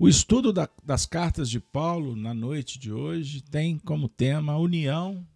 O 0.00 0.08
estudo 0.08 0.52
da, 0.52 0.68
das 0.84 1.04
cartas 1.04 1.50
de 1.50 1.58
Paulo 1.58 2.14
na 2.14 2.32
noite 2.32 2.78
de 2.78 2.92
hoje 2.92 3.42
tem 3.42 3.76
como 3.80 4.08
tema 4.08 4.56
união 4.56 5.26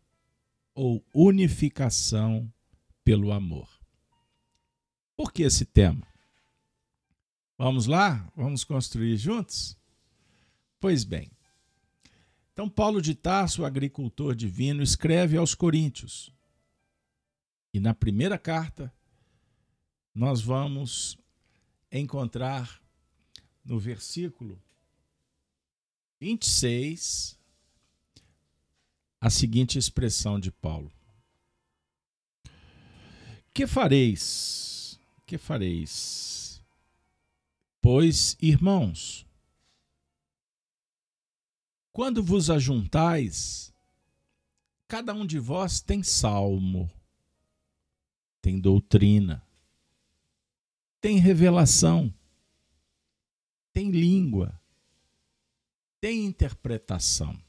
ou 0.72 1.04
unificação 1.12 2.48
pelo 3.02 3.33
amor. 3.33 3.68
Por 5.17 5.33
que 5.33 5.42
esse 5.42 5.64
tema? 5.64 6.06
Vamos 7.58 7.86
lá? 7.86 8.30
Vamos 8.36 8.62
construir 8.62 9.16
juntos? 9.16 9.77
Pois 10.79 11.03
bem. 11.03 11.29
Então, 12.53 12.69
Paulo 12.69 13.03
de 13.03 13.17
Tarso, 13.17 13.65
agricultor 13.65 14.33
divino, 14.33 14.81
escreve 14.81 15.37
aos 15.37 15.57
Coríntios. 15.57 16.33
E 17.75 17.81
na 17.81 17.95
primeira 17.95 18.39
carta, 18.39 18.93
nós 20.15 20.41
vamos 20.41 21.19
encontrar 21.91 22.82
no 23.65 23.79
versículo 23.79 24.61
26 26.21 27.39
a 29.20 29.30
seguinte 29.30 29.79
expressão 29.79 30.39
de 30.39 30.51
Paulo: 30.51 30.93
Que 33.55 33.67
fareis? 33.67 34.98
Que 35.25 35.39
fareis? 35.39 36.62
Pois, 37.80 38.37
irmãos, 38.41 39.27
quando 41.92 42.23
vos 42.23 42.51
ajuntais, 42.51 43.73
cada 44.87 45.12
um 45.12 45.27
de 45.27 45.39
vós 45.39 45.81
tem 45.81 46.03
salmo, 46.03 46.91
tem 48.41 48.61
doutrina, 48.61 49.45
tem 51.01 51.19
revelação 51.19 52.12
tem 53.73 53.91
língua, 53.91 54.61
tem 56.01 56.25
interpretação. 56.25 57.41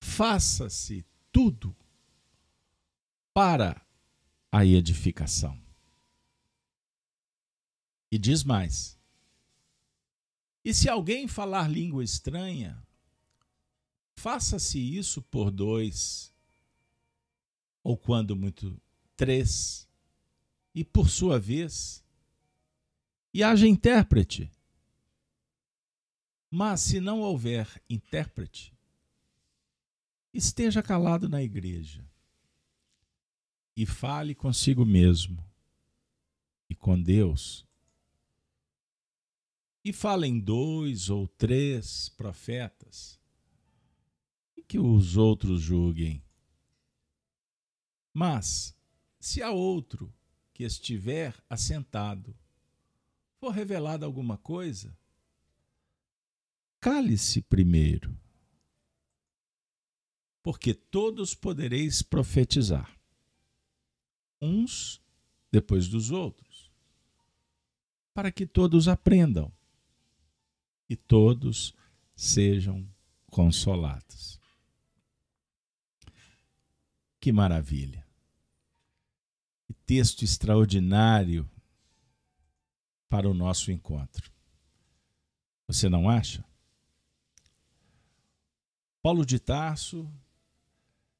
Faça-se 0.00 1.04
tudo 1.32 1.74
para 3.32 3.84
a 4.52 4.64
edificação. 4.64 5.60
E 8.10 8.18
diz 8.18 8.44
mais: 8.44 8.98
e 10.64 10.72
se 10.72 10.88
alguém 10.88 11.26
falar 11.26 11.68
língua 11.68 12.04
estranha, 12.04 12.86
faça-se 14.16 14.78
isso 14.78 15.20
por 15.22 15.50
dois, 15.50 16.32
ou 17.82 17.96
quando 17.96 18.36
muito, 18.36 18.80
três, 19.16 19.88
e 20.74 20.84
por 20.84 21.08
sua 21.08 21.40
vez, 21.40 22.03
e 23.34 23.42
haja 23.42 23.66
intérprete. 23.66 24.48
Mas 26.48 26.82
se 26.82 27.00
não 27.00 27.20
houver 27.20 27.82
intérprete, 27.90 28.72
esteja 30.32 30.80
calado 30.80 31.28
na 31.28 31.42
igreja 31.42 32.08
e 33.76 33.84
fale 33.84 34.36
consigo 34.36 34.84
mesmo 34.84 35.44
e 36.70 36.76
com 36.76 37.00
Deus. 37.00 37.66
E 39.84 39.92
falem 39.92 40.38
dois 40.38 41.10
ou 41.10 41.26
três 41.26 42.08
profetas, 42.10 43.20
e 44.56 44.62
que 44.62 44.78
os 44.78 45.16
outros 45.16 45.60
julguem. 45.60 46.24
Mas, 48.14 48.74
se 49.20 49.42
há 49.42 49.50
outro 49.50 50.14
que 50.54 50.62
estiver 50.62 51.36
assentado 51.50 52.34
for 53.44 53.52
revelada 53.52 54.06
alguma 54.06 54.38
coisa, 54.38 54.96
cale-se 56.80 57.42
primeiro, 57.42 58.18
porque 60.42 60.72
todos 60.72 61.34
podereis 61.34 62.00
profetizar, 62.00 62.98
uns 64.40 64.98
depois 65.52 65.88
dos 65.88 66.10
outros, 66.10 66.72
para 68.14 68.32
que 68.32 68.46
todos 68.46 68.88
aprendam 68.88 69.52
e 70.88 70.96
todos 70.96 71.74
sejam 72.16 72.88
consolados. 73.26 74.40
Que 77.20 77.30
maravilha! 77.30 78.06
Que 79.66 79.74
texto 79.74 80.24
extraordinário 80.24 81.46
para 83.14 83.30
o 83.30 83.32
nosso 83.32 83.70
encontro. 83.70 84.28
Você 85.68 85.88
não 85.88 86.10
acha? 86.10 86.44
Paulo 89.00 89.24
de 89.24 89.38
Tarso 89.38 90.12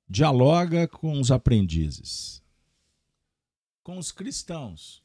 dialoga 0.08 0.88
com 0.88 1.20
os 1.20 1.30
aprendizes, 1.30 2.42
com 3.84 3.96
os 3.96 4.10
cristãos, 4.10 5.04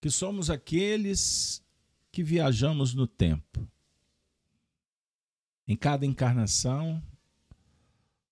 que 0.00 0.10
somos 0.10 0.50
aqueles 0.50 1.64
que 2.10 2.24
viajamos 2.24 2.92
no 2.92 3.06
tempo. 3.06 3.70
Em 5.64 5.76
cada 5.76 6.04
encarnação, 6.04 7.00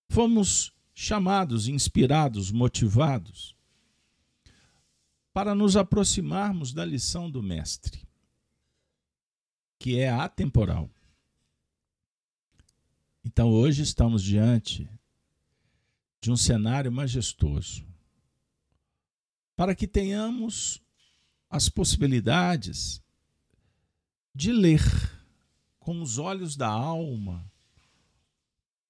fomos 0.09 0.73
chamados, 0.93 1.69
inspirados, 1.69 2.51
motivados 2.51 3.55
para 5.35 5.53
nos 5.53 5.77
aproximarmos 5.77 6.73
da 6.73 6.85
lição 6.85 7.29
do 7.29 7.43
Mestre, 7.43 8.07
que 9.81 9.99
é 9.99 10.09
atemporal. 10.09 10.89
Então 13.25 13.51
hoje 13.51 13.83
estamos 13.83 14.23
diante 14.23 14.89
de 16.21 16.31
um 16.31 16.37
cenário 16.37 16.93
majestoso, 16.93 17.85
para 19.57 19.75
que 19.75 19.89
tenhamos 19.89 20.81
as 21.51 21.69
possibilidades 21.69 23.03
de 24.33 24.53
ler 24.53 24.83
com 25.81 26.01
os 26.01 26.17
olhos 26.17 26.55
da 26.57 26.69
alma 26.69 27.45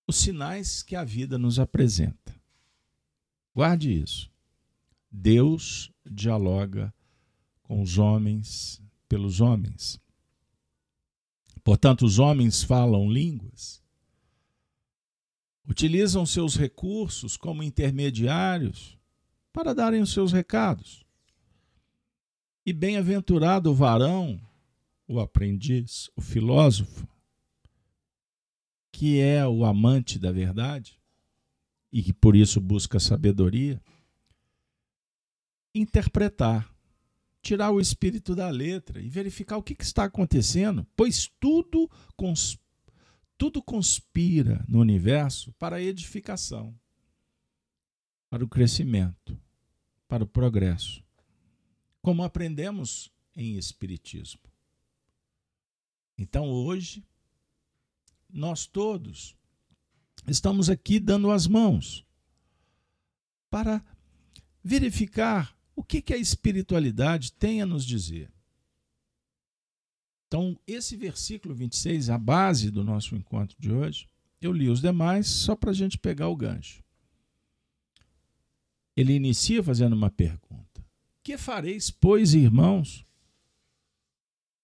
os 0.06 0.16
sinais 0.16 0.82
que 0.82 0.94
a 0.94 1.05
vida 1.05 1.38
nos 1.38 1.59
apresenta. 1.59 2.38
Guarde 3.55 3.91
isso. 3.91 4.31
Deus 5.11 5.94
dialoga 6.04 6.92
com 7.62 7.81
os 7.81 7.98
homens 7.98 8.82
pelos 9.09 9.41
homens. 9.41 10.00
Portanto, 11.62 12.04
os 12.04 12.19
homens 12.19 12.62
falam 12.62 13.10
línguas, 13.10 13.82
utilizam 15.66 16.26
seus 16.26 16.56
recursos 16.56 17.37
como 17.37 17.62
intermediários 17.62 18.98
para 19.53 19.75
darem 19.75 20.03
os 20.03 20.12
seus 20.12 20.31
recados. 20.31 21.04
E 22.66 22.72
bem-aventurado 22.72 23.70
o 23.70 23.75
varão, 23.75 24.41
o 25.06 25.20
aprendiz, 25.20 26.10
o 26.16 26.20
filósofo, 26.20 27.06
que 28.93 29.20
é 29.20 29.47
o 29.47 29.64
amante 29.64 30.19
da 30.19 30.31
verdade 30.31 30.98
e 31.93 32.03
que 32.03 32.12
por 32.12 32.37
isso 32.37 32.60
busca 32.60 33.00
sabedoria 33.00 33.81
interpretar, 35.75 36.73
tirar 37.43 37.71
o 37.71 37.81
espírito 37.81 38.35
da 38.35 38.49
letra 38.49 39.01
e 39.01 39.09
verificar 39.09 39.57
o 39.57 39.62
que, 39.62 39.75
que 39.75 39.85
está 39.85 40.05
acontecendo, 40.05 40.87
pois 40.97 41.31
tudo, 41.41 41.91
cons 42.17 42.59
tudo 43.37 43.61
conspira 43.61 44.65
no 44.69 44.79
universo 44.79 45.53
para 45.55 45.77
a 45.77 45.83
edificação, 45.83 46.75
para 48.31 48.45
o 48.45 48.49
crescimento, 48.49 49.39
para 50.07 50.23
o 50.23 50.27
progresso, 50.27 51.03
como 52.01 52.23
aprendemos 52.23 53.12
em 53.35 53.56
Espiritismo. 53.56 54.41
Então 56.17 56.49
hoje, 56.49 57.05
nós 58.31 58.67
todos 58.67 59.37
estamos 60.27 60.70
aqui 60.70 61.00
dando 61.00 61.31
as 61.31 61.47
mãos 61.47 62.06
para 63.50 63.85
verificar 64.62 65.56
o 65.76 65.82
que, 65.82 66.00
que 66.00 66.15
a 66.15 66.19
espiritualidade 66.19 67.32
tem 67.32 67.61
a 67.61 67.67
nos 67.67 67.85
dizer? 67.85 68.31
Então, 70.26 70.59
esse 70.67 70.97
versículo 70.97 71.55
26, 71.55 72.11
a 72.11 72.19
base 72.19 72.71
do 72.71 72.82
nosso 72.82 73.15
encontro 73.15 73.56
de 73.59 73.71
hoje, 73.71 74.09
eu 74.41 74.53
li 74.53 74.69
os 74.69 74.81
demais 74.81 75.29
só 75.29 75.55
para 75.55 75.71
a 75.71 75.75
gente 75.75 75.99
pegar 75.99 76.29
o 76.29 76.37
gancho. 76.37 76.82
Ele 78.97 79.12
inicia 79.12 79.62
fazendo 79.62 79.94
uma 79.94 80.11
pergunta: 80.11 80.85
Que 81.23 81.37
fareis, 81.37 81.91
pois, 81.91 82.35
irmãos, 82.35 83.05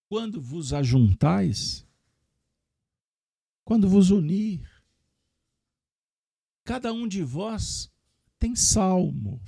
quando 0.09 0.41
vos 0.41 0.73
ajuntais, 0.73 1.85
quando 3.63 3.87
vos 3.87 4.11
unir? 4.11 4.69
Cada 6.63 6.93
um 6.93 7.07
de 7.07 7.23
vós 7.23 7.91
tem 8.37 8.55
salmo, 8.55 9.41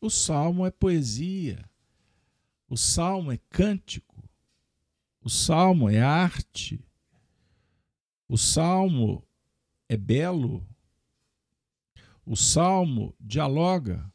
o 0.00 0.08
salmo 0.08 0.64
é 0.64 0.70
poesia, 0.70 1.68
o 2.68 2.76
salmo 2.76 3.32
é 3.32 3.38
cântico, 3.50 4.10
O 5.22 5.28
salmo 5.28 5.88
é 5.90 6.00
arte. 6.00 6.82
O 8.26 8.38
salmo 8.38 9.22
é 9.88 9.96
belo. 9.96 10.66
O 12.24 12.36
salmo 12.36 13.14
dialoga 13.20 14.10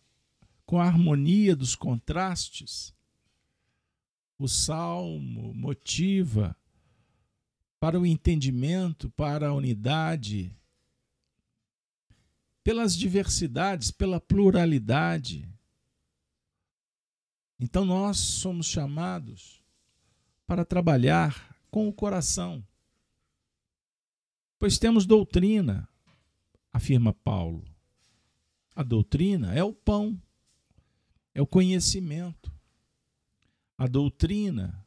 com 0.65 0.79
a 0.79 0.85
harmonia 0.85 1.55
dos 1.55 1.75
contrastes. 1.75 2.93
O 4.37 4.47
salmo 4.47 5.53
motiva 5.53 6.57
para 7.79 7.99
o 7.99 8.05
entendimento, 8.05 9.11
para 9.11 9.49
a 9.49 9.53
unidade, 9.53 10.57
pelas 12.63 12.97
diversidades, 12.97 13.91
pela 13.91 14.19
pluralidade. 14.19 15.47
Então 17.59 17.85
nós 17.85 18.17
somos 18.17 18.67
chamados 18.67 19.61
para 20.45 20.65
trabalhar 20.65 21.55
com 21.71 21.87
o 21.87 21.93
coração. 21.93 22.65
Pois 24.59 24.77
temos 24.77 25.05
doutrina, 25.05 25.87
afirma 26.71 27.13
Paulo. 27.13 27.65
A 28.75 28.83
doutrina 28.83 29.53
é 29.53 29.63
o 29.63 29.73
pão, 29.73 30.21
é 31.33 31.41
o 31.41 31.47
conhecimento. 31.47 32.51
A 33.77 33.87
doutrina 33.87 34.85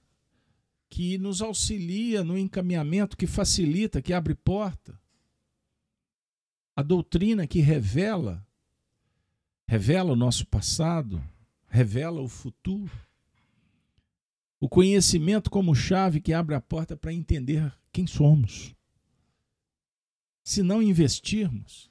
que 0.91 1.19
nos 1.19 1.43
auxilia 1.43 2.25
no 2.25 2.39
encaminhamento, 2.39 3.17
que 3.17 3.27
facilita, 3.27 4.01
que 4.01 4.13
abre 4.13 4.35
porta 4.35 4.99
a 6.79 6.83
doutrina 6.83 7.45
que 7.45 7.59
revela, 7.59 8.47
revela 9.67 10.13
o 10.13 10.17
nosso 10.17 10.47
passado, 10.47 11.21
revela 11.69 12.21
o 12.21 12.29
futuro. 12.29 12.91
O 14.61 14.69
conhecimento 14.69 15.51
como 15.51 15.75
chave 15.75 16.21
que 16.21 16.33
abre 16.33 16.55
a 16.55 16.61
porta 16.61 16.97
para 16.97 17.13
entender 17.13 17.73
quem 17.93 18.07
somos. 18.07 18.75
Se 20.43 20.63
não 20.63 20.83
investirmos 20.83 21.91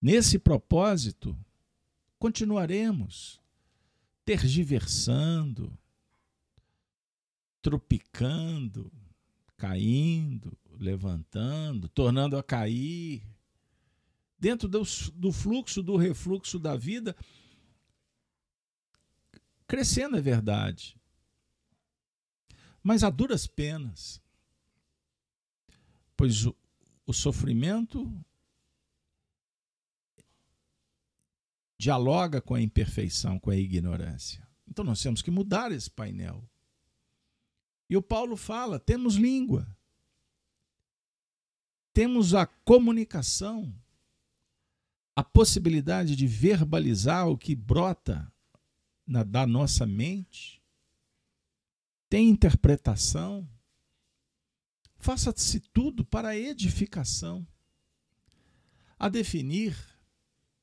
nesse 0.00 0.38
propósito, 0.38 1.36
continuaremos 2.18 3.40
tergiversando, 4.24 5.76
tropicando, 7.60 8.90
caindo, 9.56 10.56
levantando, 10.78 11.88
tornando 11.88 12.36
a 12.36 12.42
cair, 12.42 13.22
dentro 14.38 14.68
do, 14.68 14.82
do 15.14 15.32
fluxo, 15.32 15.82
do 15.82 15.96
refluxo 15.96 16.58
da 16.58 16.76
vida, 16.76 17.14
crescendo 19.66 20.16
é 20.16 20.20
verdade, 20.20 20.96
mas 22.82 23.02
a 23.02 23.10
duras 23.10 23.46
penas, 23.46 24.20
pois 26.16 26.44
o, 26.44 26.54
o 27.06 27.12
sofrimento 27.12 28.12
dialoga 31.78 32.40
com 32.40 32.54
a 32.54 32.60
imperfeição, 32.60 33.38
com 33.38 33.50
a 33.50 33.56
ignorância. 33.56 34.46
Então 34.66 34.84
nós 34.84 35.02
temos 35.02 35.22
que 35.22 35.30
mudar 35.30 35.72
esse 35.72 35.90
painel. 35.90 36.42
E 37.88 37.96
o 37.96 38.02
Paulo 38.02 38.36
fala: 38.36 38.78
temos 38.78 39.16
língua, 39.16 39.66
temos 41.92 42.34
a 42.34 42.46
comunicação, 42.46 43.74
a 45.14 45.22
possibilidade 45.22 46.16
de 46.16 46.26
verbalizar 46.26 47.28
o 47.28 47.38
que 47.38 47.54
brota 47.54 48.32
na, 49.06 49.22
da 49.22 49.46
nossa 49.46 49.86
mente, 49.86 50.62
tem 52.08 52.28
interpretação. 52.28 53.48
Faça-se 54.96 55.60
tudo 55.60 56.04
para 56.04 56.36
edificação, 56.36 57.46
a 58.98 59.08
definir 59.08 59.76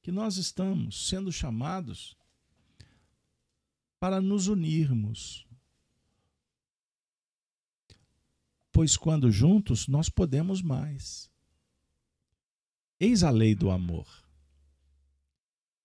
que 0.02 0.12
nós 0.12 0.38
estamos 0.38 1.08
sendo 1.08 1.32
chamados 1.32 2.18
para 4.00 4.20
nos 4.20 4.48
unirmos. 4.48 5.46
Pois 8.72 8.98
quando 8.98 9.32
juntos 9.32 9.88
nós 9.88 10.10
podemos 10.10 10.62
mais. 10.62 11.30
Eis 13.00 13.22
a 13.22 13.30
lei 13.30 13.54
do 13.54 13.70
amor. 13.70 14.08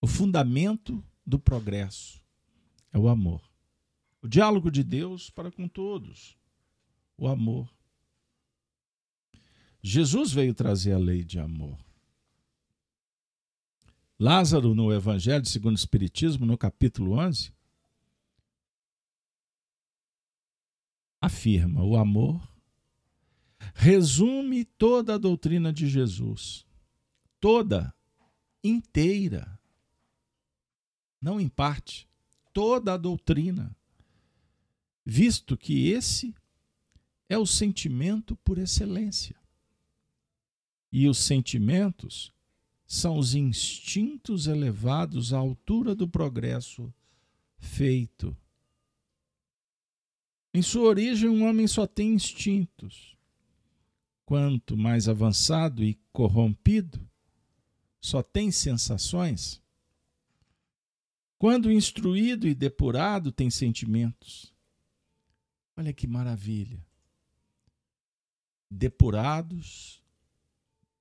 O 0.00 0.06
fundamento 0.06 1.04
do 1.26 1.38
progresso 1.38 2.25
é 2.96 2.98
o 2.98 3.08
amor. 3.08 3.42
O 4.22 4.28
diálogo 4.28 4.70
de 4.70 4.82
Deus 4.82 5.28
para 5.28 5.52
com 5.52 5.68
todos, 5.68 6.36
o 7.16 7.28
amor. 7.28 7.70
Jesus 9.82 10.32
veio 10.32 10.54
trazer 10.54 10.92
a 10.92 10.98
lei 10.98 11.22
de 11.22 11.38
amor. 11.38 11.78
Lázaro, 14.18 14.74
no 14.74 14.90
Evangelho 14.90 15.44
segundo 15.44 15.76
o 15.76 15.78
Espiritismo, 15.78 16.46
no 16.46 16.56
capítulo 16.56 17.12
11, 17.12 17.52
afirma: 21.20 21.84
o 21.84 21.96
amor 21.96 22.40
resume 23.74 24.64
toda 24.64 25.16
a 25.16 25.18
doutrina 25.18 25.70
de 25.70 25.86
Jesus, 25.86 26.66
toda, 27.38 27.94
inteira 28.64 29.56
não 31.20 31.40
em 31.40 31.48
parte, 31.48 32.08
toda 32.56 32.94
a 32.94 32.96
doutrina, 32.96 33.76
visto 35.04 35.58
que 35.58 35.90
esse 35.90 36.34
é 37.28 37.36
o 37.36 37.44
sentimento 37.44 38.34
por 38.36 38.56
excelência. 38.56 39.36
E 40.90 41.06
os 41.06 41.18
sentimentos 41.18 42.32
são 42.86 43.18
os 43.18 43.34
instintos 43.34 44.46
elevados 44.46 45.34
à 45.34 45.36
altura 45.36 45.94
do 45.94 46.08
progresso 46.08 46.90
feito. 47.58 48.34
Em 50.54 50.62
sua 50.62 50.88
origem, 50.88 51.28
um 51.28 51.46
homem 51.46 51.66
só 51.66 51.86
tem 51.86 52.14
instintos. 52.14 53.18
Quanto 54.24 54.78
mais 54.78 55.10
avançado 55.10 55.84
e 55.84 56.00
corrompido, 56.10 57.06
só 58.00 58.22
tem 58.22 58.50
sensações. 58.50 59.60
Quando 61.38 61.70
instruído 61.70 62.48
e 62.48 62.54
depurado, 62.54 63.30
tem 63.30 63.50
sentimentos. 63.50 64.54
Olha 65.76 65.92
que 65.92 66.06
maravilha. 66.06 66.84
Depurados, 68.70 70.02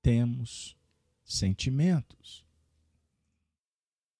temos 0.02 0.76
sentimentos. 1.24 2.44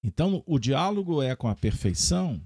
Então, 0.02 0.42
o 0.46 0.58
diálogo 0.58 1.22
é 1.22 1.36
com 1.36 1.48
a 1.48 1.54
perfeição 1.54 2.40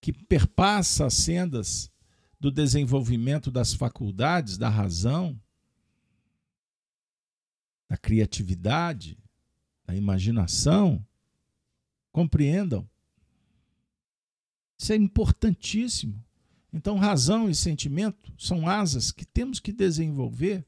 que 0.00 0.12
perpassa 0.12 1.06
as 1.06 1.14
sendas 1.14 1.92
do 2.38 2.50
desenvolvimento 2.50 3.50
das 3.50 3.74
faculdades, 3.74 4.56
da 4.56 4.68
razão, 4.68 5.38
da 7.86 7.98
criatividade, 7.98 9.18
da 9.84 9.94
imaginação 9.94 11.04
Compreendam. 12.12 12.88
Isso 14.78 14.92
é 14.92 14.96
importantíssimo. 14.96 16.24
Então, 16.72 16.96
razão 16.96 17.50
e 17.50 17.54
sentimento 17.54 18.32
são 18.38 18.68
asas 18.68 19.10
que 19.10 19.24
temos 19.24 19.60
que 19.60 19.72
desenvolver 19.72 20.66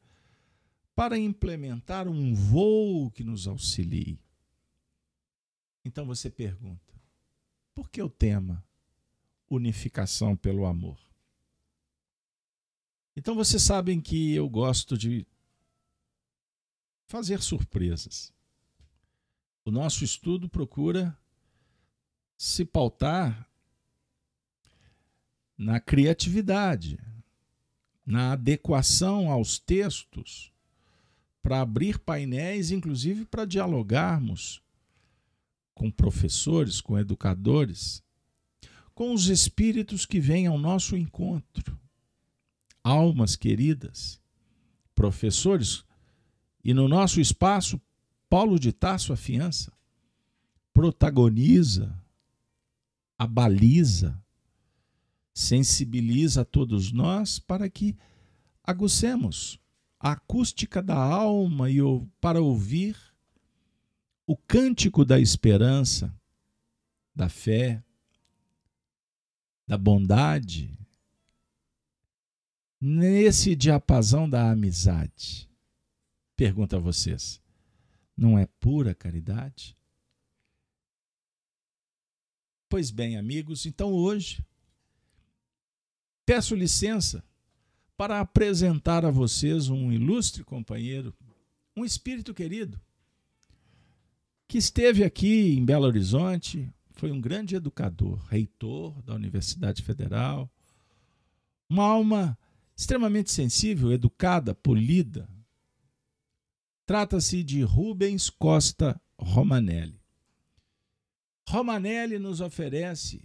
para 0.95 1.19
implementar 1.19 2.09
um 2.09 2.35
voo 2.35 3.11
que 3.11 3.25
nos 3.25 3.47
auxilie. 3.47 4.21
Então 5.85 6.07
você 6.07 6.31
pergunta: 6.31 6.95
por 7.75 7.91
que 7.91 8.03
o 8.03 8.09
tema 8.09 8.65
unificação 9.49 10.37
pelo 10.37 10.67
amor? 10.67 10.99
Então 13.17 13.35
vocês 13.35 13.63
sabem 13.63 14.01
que 14.01 14.33
eu 14.33 14.49
gosto 14.49 14.97
de 14.97 15.27
fazer 17.07 17.43
surpresas. 17.43 18.33
O 19.65 19.71
nosso 19.71 20.03
estudo 20.03 20.49
procura 20.49 21.17
se 22.43 22.65
pautar 22.65 23.49
na 25.57 25.79
criatividade, 25.79 26.99
na 28.05 28.33
adequação 28.33 29.31
aos 29.31 29.61
textos, 29.61 30.53
para 31.41 31.61
abrir 31.61 32.01
painéis, 32.01 32.73
inclusive 32.73 33.25
para 33.27 33.45
dialogarmos 33.45 34.61
com 35.73 35.89
professores, 35.89 36.81
com 36.81 36.99
educadores, 36.99 38.03
com 38.93 39.15
os 39.15 39.29
espíritos 39.29 40.05
que 40.05 40.19
vêm 40.19 40.49
ao 40.49 40.59
nosso 40.59 40.97
encontro, 40.97 41.79
almas 42.83 43.37
queridas, 43.37 44.21
professores, 44.97 45.85
e 46.65 46.75
no 46.75 46.89
nosso 46.89 47.21
espaço, 47.21 47.81
Paulo 48.29 48.59
de 48.59 48.73
Tarso 48.73 49.13
afiança, 49.13 49.73
protagoniza 50.75 52.02
a 53.23 53.27
baliza 53.27 54.21
sensibiliza 55.33 56.45
todos 56.45 56.91
nós 56.91 57.39
para 57.39 57.71
que 57.71 57.97
aguçemos 58.65 59.61
a 60.01 60.11
acústica 60.11 60.83
da 60.83 60.97
alma 60.97 61.71
e 61.71 61.77
para 62.21 62.43
ouvir 62.43 62.97
o 64.27 64.37
cântico 64.37 65.05
da 65.05 65.21
esperança, 65.21 66.13
da 67.15 67.29
fé, 67.29 67.81
da 69.69 69.79
bondade, 69.79 70.77
nesse 72.81 73.55
diapasão 73.55 74.29
da 74.29 74.51
amizade. 74.51 75.49
Pergunto 76.35 76.75
a 76.75 76.81
vocês: 76.81 77.41
não 78.17 78.37
é 78.37 78.47
pura 78.59 78.97
caridade? 78.97 79.77
Pois 82.73 82.91
bem, 82.91 83.19
amigos, 83.19 83.67
então 83.67 83.93
hoje 83.93 84.43
peço 86.25 86.55
licença 86.55 87.23
para 87.99 88.19
apresentar 88.19 89.05
a 89.05 89.11
vocês 89.11 89.69
um 89.69 89.93
ilustre 89.93 90.43
companheiro, 90.43 91.15
um 91.77 91.85
espírito 91.85 92.33
querido, 92.33 92.81
que 94.49 94.57
esteve 94.57 95.05
aqui 95.05 95.53
em 95.53 95.63
Belo 95.63 95.85
Horizonte, 95.85 96.73
foi 96.93 97.13
um 97.13 97.21
grande 97.21 97.55
educador, 97.55 98.25
reitor 98.31 99.03
da 99.03 99.15
Universidade 99.15 99.83
Federal, 99.83 100.51
uma 101.69 101.85
alma 101.85 102.39
extremamente 102.75 103.31
sensível, 103.31 103.93
educada, 103.93 104.55
polida. 104.55 105.29
Trata-se 106.87 107.45
de 107.45 107.61
Rubens 107.61 108.31
Costa 108.31 108.99
Romanelli. 109.19 110.02
Romanelli 111.49 112.19
nos 112.19 112.41
oferece 112.41 113.25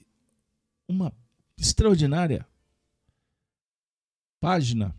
uma 0.88 1.13
extraordinária 1.57 2.47
página 4.39 4.95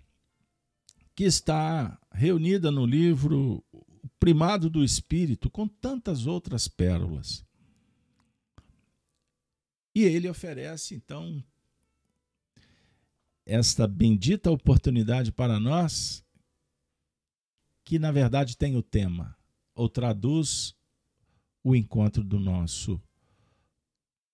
que 1.15 1.25
está 1.25 1.99
reunida 2.13 2.71
no 2.71 2.87
livro 2.87 3.65
O 3.73 4.09
Primado 4.21 4.71
do 4.71 4.85
Espírito, 4.85 5.51
com 5.51 5.67
tantas 5.67 6.27
outras 6.27 6.69
pérolas. 6.69 7.45
E 9.95 10.05
ele 10.05 10.29
oferece, 10.29 10.95
então, 10.95 11.43
esta 13.45 13.87
bendita 13.89 14.51
oportunidade 14.51 15.33
para 15.33 15.59
nós, 15.59 16.25
que 17.85 17.99
na 17.99 18.13
verdade 18.13 18.57
tem 18.57 18.77
o 18.77 18.83
tema, 18.83 19.37
ou 19.75 19.89
traduz 19.89 20.77
o 21.65 21.75
encontro 21.75 22.23
do 22.23 22.39
nosso 22.39 23.03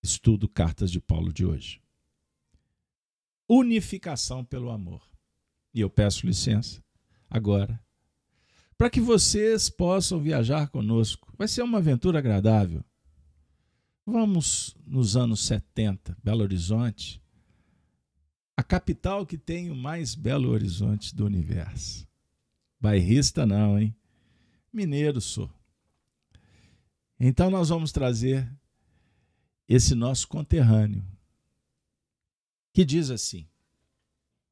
estudo 0.05 0.47
Cartas 0.47 0.89
de 0.89 0.99
Paulo 0.99 1.33
de 1.33 1.45
hoje. 1.45 1.81
Unificação 3.47 4.43
pelo 4.43 4.71
amor. 4.71 5.01
E 5.73 5.81
eu 5.81 5.89
peço 5.89 6.25
licença 6.25 6.83
agora 7.29 7.79
para 8.77 8.89
que 8.89 8.99
vocês 8.99 9.69
possam 9.69 10.19
viajar 10.19 10.67
conosco. 10.69 11.33
Vai 11.37 11.47
ser 11.47 11.61
uma 11.61 11.77
aventura 11.77 12.19
agradável. 12.19 12.83
Vamos 14.05 14.75
nos 14.85 15.15
anos 15.15 15.45
70, 15.45 16.17
Belo 16.23 16.43
Horizonte, 16.43 17.21
a 18.55 18.63
capital 18.63 19.25
que 19.25 19.37
tem 19.37 19.71
o 19.71 19.75
mais 19.75 20.13
belo 20.13 20.49
horizonte 20.49 21.15
do 21.15 21.25
universo. 21.25 22.07
Bairrista 22.79 23.45
não, 23.45 23.79
hein? 23.79 23.95
Mineiro 24.71 25.19
sou. 25.19 25.49
Então 27.19 27.49
nós 27.49 27.69
vamos 27.69 27.91
trazer 27.91 28.47
esse 29.67 29.95
nosso 29.95 30.27
conterrâneo, 30.27 31.05
que 32.73 32.85
diz 32.85 33.09
assim: 33.09 33.47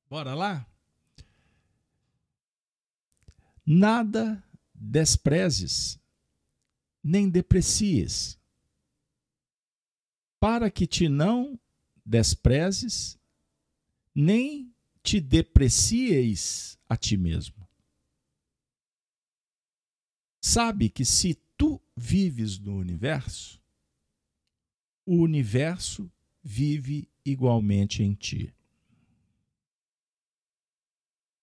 Bora 0.10 0.34
lá? 0.34 0.68
Nada 3.66 4.44
desprezes, 4.74 6.00
nem 7.04 7.30
deprecies, 7.30 8.38
para 10.40 10.70
que 10.70 10.86
te 10.86 11.08
não 11.08 11.58
desprezes 12.06 13.18
nem 14.14 14.74
te 15.02 15.20
deprecieis 15.20 16.78
a 16.88 16.96
ti 16.96 17.18
mesmo. 17.18 17.68
Sabe 20.42 20.90
que 20.90 21.06
se 21.06 21.36
tu 21.58 21.82
vives 21.96 22.60
no 22.60 22.76
universo, 22.76 23.63
o 25.06 25.18
universo 25.18 26.12
vive 26.42 27.10
igualmente 27.26 28.04
em 28.04 28.14
ti. 28.14 28.54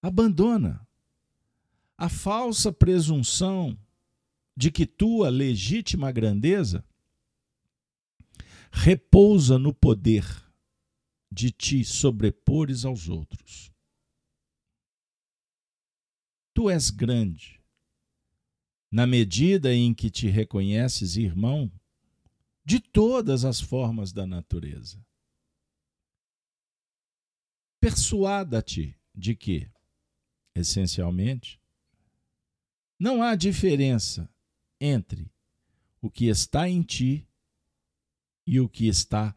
Abandona 0.03 0.87
a 1.97 2.09
falsa 2.09 2.73
presunção 2.73 3.79
de 4.57 4.71
que 4.71 4.87
tua 4.87 5.29
legítima 5.29 6.11
grandeza 6.11 6.85
repousa 8.73 9.59
no 9.59 9.75
poder 9.75 10.25
de 11.31 11.51
te 11.51 11.85
sobrepores 11.85 12.85
aos 12.85 13.09
outros. 13.09 13.71
Tu 16.55 16.69
és 16.71 16.91
grande, 16.91 17.61
na 18.91 19.07
medida 19.07 19.73
em 19.75 19.95
que 19.95 20.11
te 20.11 20.29
reconheces 20.29 21.17
irmão 21.17 21.71
de 22.65 22.81
todas 22.81 23.45
as 23.45 23.61
formas 23.61 24.13
da 24.13 24.27
natureza. 24.27 25.05
Persuada-te 27.81 28.99
de 29.15 29.35
que, 29.35 29.71
essencialmente, 30.55 31.61
não 32.99 33.23
há 33.23 33.35
diferença 33.35 34.29
entre 34.81 35.33
o 36.01 36.11
que 36.11 36.27
está 36.27 36.69
em 36.69 36.83
ti 36.83 37.27
e 38.47 38.61
o 38.61 38.69
que 38.69 38.87
está 38.87 39.35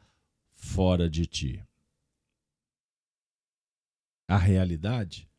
fora 0.54 1.10
de 1.10 1.26
ti 1.26 1.66
a 4.34 4.38
realidade 4.38 5.30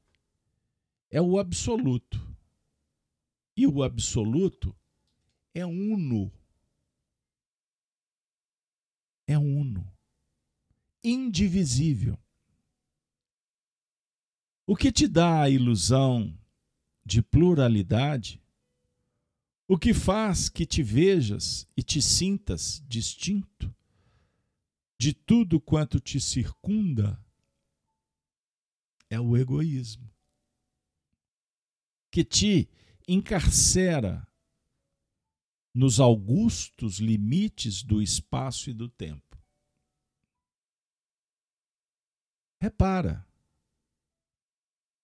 é 1.11 1.21
o 1.21 1.39
absoluto. 1.39 2.21
E 3.57 3.67
o 3.67 3.83
absoluto 3.83 4.75
é 5.53 5.65
uno. 5.65 6.33
É 9.27 9.39
uno. 9.39 9.91
Indivisível. 11.03 12.19
O 14.67 14.75
que 14.75 14.91
te 14.91 15.07
dá 15.07 15.43
a 15.43 15.51
ilusão 15.51 16.37
de 17.05 17.23
pluralidade, 17.23 18.43
o 19.69 19.79
que 19.79 19.93
faz 19.93 20.49
que 20.49 20.65
te 20.65 20.83
vejas 20.83 21.69
e 21.77 21.83
te 21.83 22.01
sintas 22.01 22.83
distinto 22.87 23.75
de 24.99 25.13
tudo 25.13 25.61
quanto 25.61 26.01
te 26.01 26.19
circunda, 26.19 27.23
é 29.11 29.21
o 29.21 29.37
egoísmo, 29.37 30.11
que 32.11 32.25
te 32.25 32.69
encarcera 33.07 34.27
nos 35.75 35.99
augustos 35.99 36.99
limites 36.99 37.83
do 37.83 38.01
espaço 38.01 38.71
e 38.71 38.73
do 38.73 38.89
tempo. 38.89 39.37
Repara, 42.61 43.27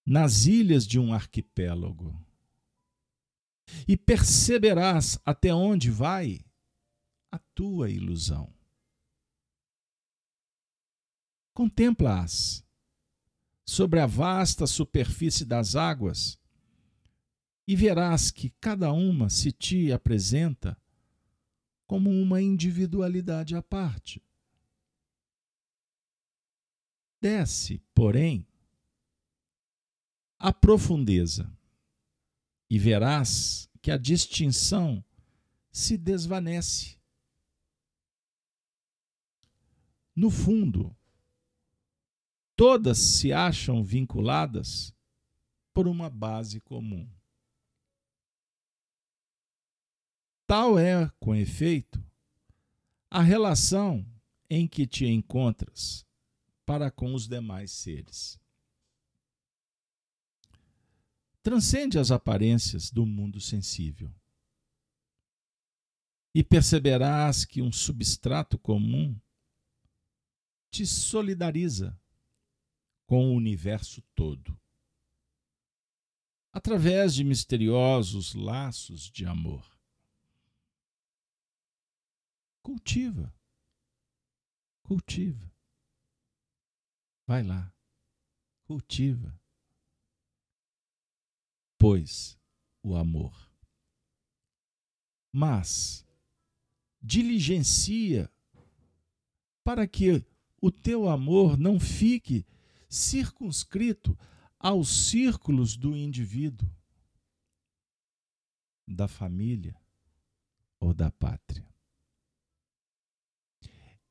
nas 0.06 0.46
ilhas 0.46 0.86
de 0.86 0.98
um 0.98 1.12
arquipélago, 1.12 2.18
e 3.86 3.96
perceberás 3.96 5.18
até 5.24 5.52
onde 5.52 5.90
vai 5.90 6.40
a 7.30 7.38
tua 7.38 7.90
ilusão. 7.90 8.52
Contempla-as 11.52 12.64
sobre 13.64 14.00
a 14.00 14.06
vasta 14.06 14.66
superfície 14.66 15.44
das 15.44 15.76
águas, 15.76 16.39
e 17.70 17.76
verás 17.76 18.32
que 18.32 18.50
cada 18.60 18.90
uma 18.92 19.30
se 19.30 19.52
te 19.52 19.92
apresenta 19.92 20.76
como 21.86 22.10
uma 22.10 22.42
individualidade 22.42 23.54
à 23.54 23.62
parte. 23.62 24.20
Desce, 27.20 27.80
porém, 27.94 28.44
a 30.36 30.52
profundeza 30.52 31.56
e 32.68 32.76
verás 32.76 33.70
que 33.80 33.92
a 33.92 33.96
distinção 33.96 35.04
se 35.70 35.96
desvanece. 35.96 36.98
No 40.16 40.28
fundo, 40.28 40.92
todas 42.56 42.98
se 42.98 43.32
acham 43.32 43.84
vinculadas 43.84 44.92
por 45.72 45.86
uma 45.86 46.10
base 46.10 46.60
comum. 46.62 47.08
Tal 50.50 50.76
é, 50.80 51.08
com 51.20 51.32
efeito, 51.32 52.04
a 53.08 53.22
relação 53.22 54.04
em 54.50 54.66
que 54.66 54.84
te 54.84 55.06
encontras 55.06 56.04
para 56.66 56.90
com 56.90 57.14
os 57.14 57.28
demais 57.28 57.70
seres. 57.70 58.36
Transcende 61.40 62.00
as 62.00 62.10
aparências 62.10 62.90
do 62.90 63.06
mundo 63.06 63.40
sensível. 63.40 64.12
E 66.34 66.42
perceberás 66.42 67.44
que 67.44 67.62
um 67.62 67.70
substrato 67.70 68.58
comum 68.58 69.16
te 70.68 70.84
solidariza 70.84 71.96
com 73.06 73.26
o 73.26 73.36
universo 73.36 74.02
todo, 74.16 74.60
através 76.52 77.14
de 77.14 77.22
misteriosos 77.22 78.34
laços 78.34 79.08
de 79.08 79.24
amor. 79.24 79.69
Cultiva, 82.62 83.34
cultiva. 84.82 85.50
Vai 87.26 87.42
lá, 87.42 87.72
cultiva. 88.64 89.40
Pois 91.78 92.38
o 92.82 92.96
amor. 92.96 93.50
Mas 95.32 96.06
diligencia 97.00 98.30
para 99.64 99.86
que 99.86 100.26
o 100.60 100.70
teu 100.70 101.08
amor 101.08 101.56
não 101.56 101.80
fique 101.80 102.44
circunscrito 102.88 104.18
aos 104.58 105.08
círculos 105.08 105.76
do 105.76 105.96
indivíduo, 105.96 106.68
da 108.86 109.08
família 109.08 109.80
ou 110.78 110.92
da 110.92 111.10
pátria. 111.10 111.69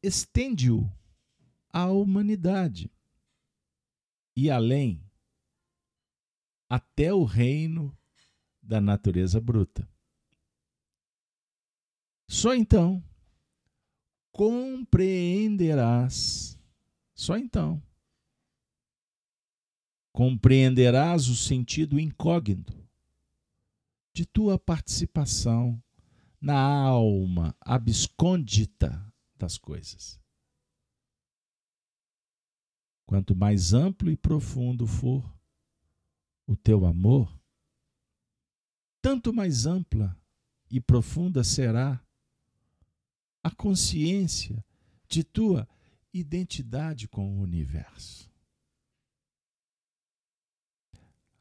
Estende-o 0.01 0.89
à 1.71 1.87
humanidade 1.87 2.91
e 4.35 4.49
além, 4.49 5.03
até 6.69 7.13
o 7.13 7.25
reino 7.25 7.95
da 8.61 8.79
natureza 8.79 9.41
bruta. 9.41 9.85
Só 12.29 12.55
então 12.55 13.03
compreenderás, 14.31 16.57
só 17.13 17.37
então, 17.37 17.83
compreenderás 20.13 21.27
o 21.27 21.35
sentido 21.35 21.99
incógnito 21.99 22.87
de 24.13 24.25
tua 24.25 24.57
participação 24.57 25.83
na 26.39 26.57
alma 26.57 27.53
abscôndita 27.59 29.08
das 29.39 29.57
coisas. 29.57 30.19
Quanto 33.05 33.35
mais 33.35 33.73
amplo 33.73 34.11
e 34.11 34.15
profundo 34.15 34.85
for 34.85 35.23
o 36.45 36.55
teu 36.55 36.85
amor, 36.85 37.41
tanto 39.01 39.33
mais 39.33 39.65
ampla 39.65 40.15
e 40.69 40.79
profunda 40.79 41.43
será 41.43 42.03
a 43.41 43.49
consciência 43.49 44.63
de 45.07 45.23
tua 45.23 45.67
identidade 46.13 47.07
com 47.07 47.37
o 47.37 47.41
universo. 47.41 48.29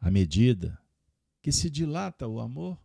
À 0.01 0.11
medida 0.11 0.81
que 1.43 1.51
se 1.51 1.69
dilata 1.69 2.27
o 2.27 2.41
amor, 2.41 2.81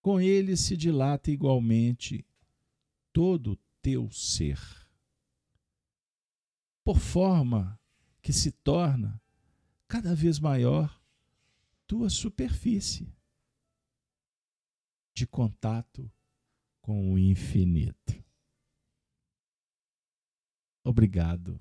com 0.00 0.20
ele 0.20 0.56
se 0.56 0.76
dilata 0.76 1.30
igualmente 1.30 2.24
todo 3.12 3.52
o 3.52 3.56
teu 3.80 4.10
ser, 4.10 4.58
por 6.84 6.98
forma 6.98 7.78
que 8.20 8.32
se 8.32 8.50
torna 8.50 9.20
cada 9.86 10.14
vez 10.14 10.38
maior 10.38 11.00
tua 11.86 12.08
superfície 12.08 13.14
de 15.14 15.26
contato 15.26 16.10
com 16.80 17.12
o 17.12 17.18
infinito. 17.18 18.24
Obrigado, 20.82 21.60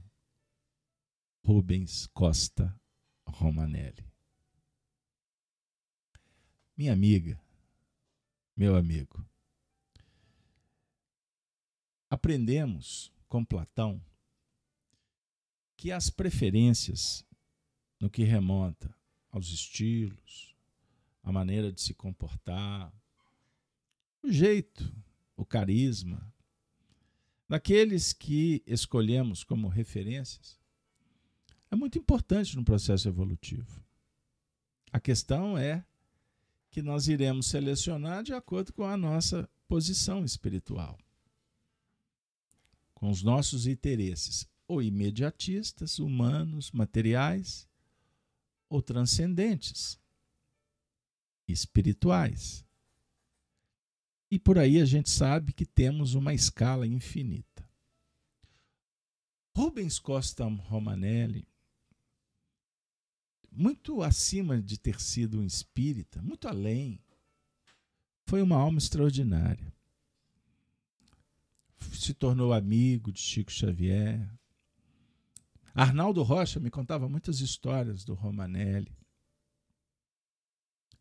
Rubens 1.43 2.07
Costa 2.07 2.79
Romanelli. 3.27 4.09
Minha 6.75 6.93
amiga, 6.93 7.39
meu 8.55 8.75
amigo, 8.75 9.23
aprendemos 12.11 13.11
com 13.29 13.43
Platão 13.43 13.99
que 15.77 15.91
as 15.91 16.09
preferências 16.09 17.25
no 17.99 18.09
que 18.09 18.23
remonta 18.23 18.93
aos 19.31 19.47
estilos, 19.47 20.53
a 21.23 21.31
maneira 21.31 21.71
de 21.71 21.81
se 21.81 21.93
comportar, 21.93 22.93
o 24.21 24.29
jeito 24.29 24.93
o 25.37 25.45
carisma, 25.45 26.31
daqueles 27.49 28.13
que 28.13 28.61
escolhemos 28.67 29.43
como 29.43 29.67
referências, 29.67 30.59
é 31.71 31.75
muito 31.75 31.97
importante 31.97 32.55
no 32.55 32.63
processo 32.63 33.07
evolutivo. 33.07 33.83
A 34.91 34.99
questão 34.99 35.57
é 35.57 35.83
que 36.69 36.81
nós 36.81 37.07
iremos 37.07 37.47
selecionar 37.47 38.21
de 38.21 38.33
acordo 38.33 38.71
com 38.73 38.83
a 38.83 38.95
nossa 38.95 39.49
posição 39.67 40.23
espiritual, 40.23 40.99
com 43.01 43.09
os 43.09 43.23
nossos 43.23 43.65
interesses, 43.65 44.47
ou 44.67 44.79
imediatistas, 44.79 45.97
humanos, 45.97 46.69
materiais, 46.71 47.67
ou 48.69 48.79
transcendentes, 48.79 49.99
espirituais. 51.47 52.63
E 54.29 54.37
por 54.37 54.59
aí 54.59 54.79
a 54.79 54.85
gente 54.85 55.09
sabe 55.09 55.51
que 55.51 55.65
temos 55.65 56.13
uma 56.13 56.31
escala 56.31 56.85
infinita. 56.85 57.67
Rubens 59.57 59.97
Costa 59.97 60.45
Romanelli, 60.45 61.47
muito 63.51 64.03
acima 64.03 64.61
de 64.61 64.77
ter 64.77 65.01
sido 65.01 65.39
um 65.39 65.43
espírita, 65.43 66.21
muito 66.21 66.47
além, 66.47 67.03
foi 68.27 68.43
uma 68.43 68.57
alma 68.57 68.77
extraordinária. 68.77 69.73
Se 71.91 72.13
tornou 72.13 72.53
amigo 72.53 73.11
de 73.11 73.19
Chico 73.19 73.51
Xavier. 73.51 74.29
Arnaldo 75.73 76.21
Rocha 76.23 76.59
me 76.59 76.69
contava 76.69 77.07
muitas 77.07 77.39
histórias 77.39 78.03
do 78.03 78.13
Romanelli. 78.13 78.91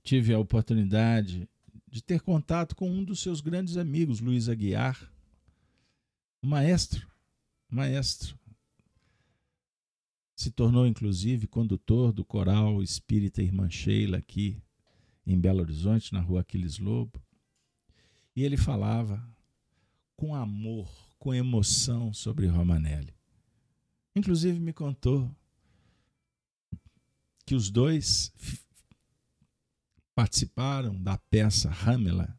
Tive 0.03 0.33
a 0.33 0.39
oportunidade 0.39 1.49
de 1.89 2.03
ter 2.03 2.21
contato 2.21 2.77
com 2.77 2.91
um 2.91 3.05
dos 3.05 3.21
seus 3.21 3.41
grandes 3.41 3.77
amigos, 3.77 4.21
Luiz 4.21 4.49
Aguiar, 4.49 5.13
um 6.43 6.49
maestro, 6.49 7.07
maestro. 7.69 8.39
Se 10.37 10.51
tornou, 10.51 10.87
inclusive, 10.87 11.47
condutor 11.47 12.13
do 12.13 12.25
coral 12.25 12.83
Espírita 12.83 13.43
Irmã 13.43 13.69
Sheila 13.69 14.19
aqui 14.19 14.63
em 15.27 15.39
Belo 15.39 15.61
Horizonte, 15.61 16.13
na 16.13 16.21
rua 16.21 16.41
Aquiles 16.41 16.79
Lobo. 16.79 17.21
E 18.35 18.43
ele 18.43 18.57
falava 18.57 19.23
com 20.21 20.35
amor, 20.35 20.87
com 21.19 21.33
emoção 21.33 22.13
sobre 22.13 22.47
Romanelli. 22.47 23.15
Inclusive 24.15 24.61
me 24.61 24.71
contou 24.71 25.35
que 27.47 27.55
os 27.55 27.71
dois 27.71 28.31
participaram 30.15 31.03
da 31.03 31.17
peça 31.17 31.71
Hamela 31.71 32.39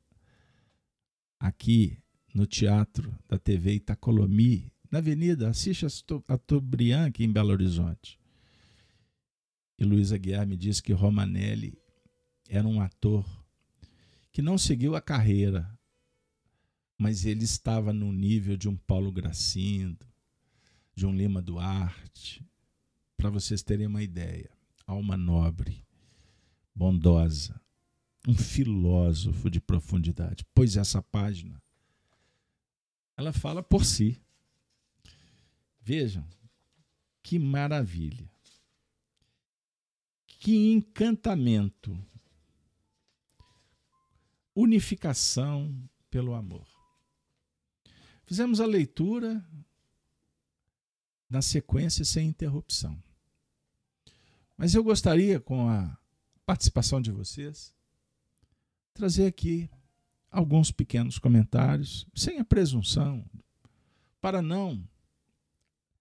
aqui 1.40 1.98
no 2.36 2.46
Teatro 2.46 3.18
da 3.28 3.40
TV 3.40 3.74
Itacolomi, 3.74 4.72
na 4.92 5.00
Avenida 5.00 5.50
Assis 5.50 5.76
Chateaubriand, 5.76 7.08
aqui 7.08 7.24
em 7.24 7.34
Belo 7.34 7.50
Horizonte. 7.50 8.20
E 9.80 9.84
Luiz 9.84 10.12
Aguiar 10.12 10.46
me 10.46 10.56
disse 10.56 10.84
que 10.84 10.94
Romanelli 10.94 11.76
era 12.48 12.68
um 12.68 12.80
ator 12.80 13.26
que 14.32 14.44
não 14.44 14.56
seguiu 14.56 14.96
a 14.96 15.02
carreira, 15.02 15.68
mas 17.02 17.26
ele 17.26 17.44
estava 17.44 17.92
no 17.92 18.14
nível 18.14 18.56
de 18.56 18.70
um 18.70 18.78
Paulo 18.78 19.12
Gracindo, 19.12 20.06
de 20.94 21.04
um 21.04 21.12
Lima 21.12 21.42
Duarte, 21.42 22.48
para 23.18 23.28
vocês 23.28 23.64
terem 23.64 23.88
uma 23.88 24.04
ideia. 24.04 24.52
Alma 24.86 25.18
nobre, 25.18 25.84
bondosa, 26.76 27.60
um 28.28 28.36
filósofo 28.36 29.50
de 29.50 29.60
profundidade. 29.60 30.46
Pois 30.54 30.78
essa 30.78 31.02
página 31.02 31.60
ela 33.18 33.34
fala 33.34 33.64
por 33.64 33.84
si. 33.84 34.22
Vejam 35.82 36.24
que 37.24 37.40
maravilha. 37.40 38.30
Que 40.28 40.72
encantamento. 40.72 41.98
Unificação 44.56 45.90
pelo 46.12 46.36
amor. 46.36 46.71
Fizemos 48.32 48.62
a 48.62 48.66
leitura 48.66 49.46
na 51.30 51.42
sequência 51.42 52.06
sem 52.06 52.30
interrupção. 52.30 52.98
Mas 54.56 54.74
eu 54.74 54.82
gostaria, 54.82 55.38
com 55.38 55.68
a 55.68 55.98
participação 56.46 57.02
de 57.02 57.12
vocês, 57.12 57.76
trazer 58.94 59.26
aqui 59.26 59.70
alguns 60.32 60.72
pequenos 60.72 61.20
comentários, 61.20 62.08
sem 62.16 62.40
a 62.40 62.46
presunção, 62.46 63.30
para 64.22 64.42
não 64.42 64.82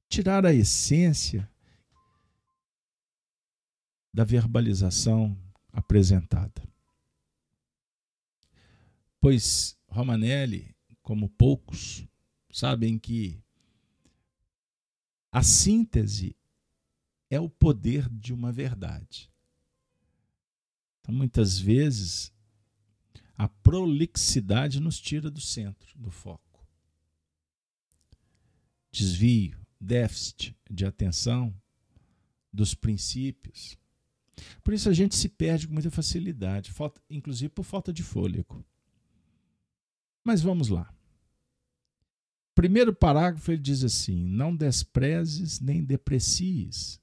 tirar 0.09 0.47
a 0.47 0.55
essência 0.55 1.51
da 4.14 4.23
verbalização 4.23 5.37
apresentada. 5.73 6.62
Pois 9.21 9.77
Romanelli, 9.88 10.77
como 11.03 11.29
poucos, 11.29 12.09
sabem 12.53 12.99
que 12.99 13.43
a 15.33 15.43
síntese 15.43 16.37
é 17.31 17.39
o 17.39 17.49
poder 17.49 18.09
de 18.09 18.33
uma 18.33 18.51
verdade. 18.51 19.31
Então, 21.01 21.15
muitas 21.15 21.59
vezes, 21.59 22.33
a 23.37 23.49
prolixidade 23.49 24.81
nos 24.81 25.01
tira 25.01 25.31
do 25.31 25.41
centro, 25.41 25.97
do 25.97 26.11
foco. 26.11 26.67
Desvio, 28.91 29.65
déficit 29.81 30.55
de 30.69 30.85
atenção 30.85 31.55
dos 32.53 32.75
princípios. 32.75 33.79
Por 34.63 34.75
isso 34.75 34.89
a 34.89 34.93
gente 34.93 35.15
se 35.15 35.29
perde 35.29 35.69
com 35.69 35.75
muita 35.75 35.91
facilidade, 35.91 36.73
falta, 36.73 37.01
inclusive 37.09 37.49
por 37.51 37.63
falta 37.63 37.93
de 37.93 38.03
fôlego. 38.03 38.65
Mas 40.25 40.43
vamos 40.43 40.69
lá. 40.69 40.93
Primeiro 42.61 42.94
parágrafo 42.94 43.53
ele 43.53 43.62
diz 43.62 43.83
assim: 43.83 44.23
Não 44.23 44.55
desprezes 44.55 45.61
nem 45.61 45.83
deprecies, 45.83 47.01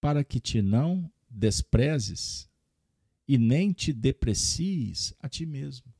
para 0.00 0.22
que 0.22 0.38
te 0.38 0.62
não 0.62 1.10
desprezes 1.28 2.48
e 3.26 3.36
nem 3.36 3.72
te 3.72 3.92
deprecies 3.92 5.12
a 5.18 5.28
ti 5.28 5.44
mesmo. 5.44 5.92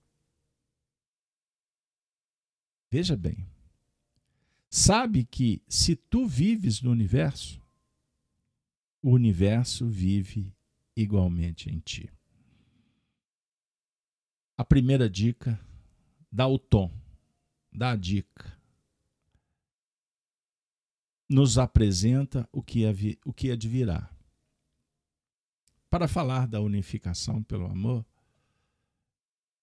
Veja 2.89 3.17
bem, 3.17 3.45
sabe 4.71 5.25
que 5.25 5.61
se 5.69 5.97
tu 5.97 6.25
vives 6.25 6.81
no 6.81 6.93
universo, 6.93 7.61
o 9.03 9.11
universo 9.11 9.89
vive 9.89 10.55
igualmente 10.95 11.69
em 11.69 11.81
ti. 11.81 12.09
A 14.57 14.65
primeira 14.65 15.11
dica 15.11 15.59
dá 16.31 16.47
o 16.47 16.57
tom, 16.57 16.89
dá 17.79 17.93
a 17.93 17.97
dica. 17.97 18.59
Nos 21.31 21.59
apresenta 21.59 22.49
o 22.53 22.63
que, 22.63 22.85
é, 22.85 22.93
o 23.25 23.33
que 23.33 23.51
é 23.51 23.57
de 23.57 23.69
virar. 23.69 24.13
Para 25.89 26.09
falar 26.09 26.47
da 26.47 26.61
unificação 26.61 27.43
pelo 27.43 27.67
amor, 27.67 28.05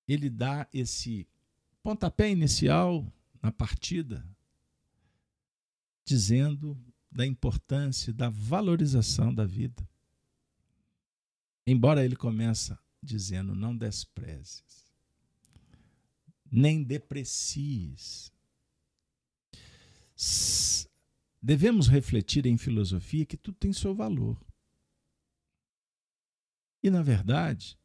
ele 0.08 0.30
dá 0.30 0.68
esse 0.74 1.28
pontapé 1.84 2.32
inicial 2.32 3.06
na 3.42 3.52
partida, 3.52 4.26
dizendo 6.06 6.80
da 7.12 7.26
importância 7.26 8.14
da 8.14 8.30
valorização 8.30 9.34
da 9.34 9.46
vida. 9.46 9.88
Embora 11.68 12.06
ele 12.06 12.16
começa 12.16 12.80
dizendo 13.02 13.56
não 13.56 13.76
desprezes, 13.76 14.85
nem 16.52 16.84
deprecies. 16.84 18.32
Devemos 21.42 21.88
refletir 21.88 22.46
em 22.46 22.58
filosofia 22.58 23.26
que 23.26 23.38
tudo 23.38 23.58
tem 23.58 23.74
seu 23.74 23.94
valor. 23.94 24.40
E, 26.82 26.90
na 26.90 27.02
verdade, 27.02 27.78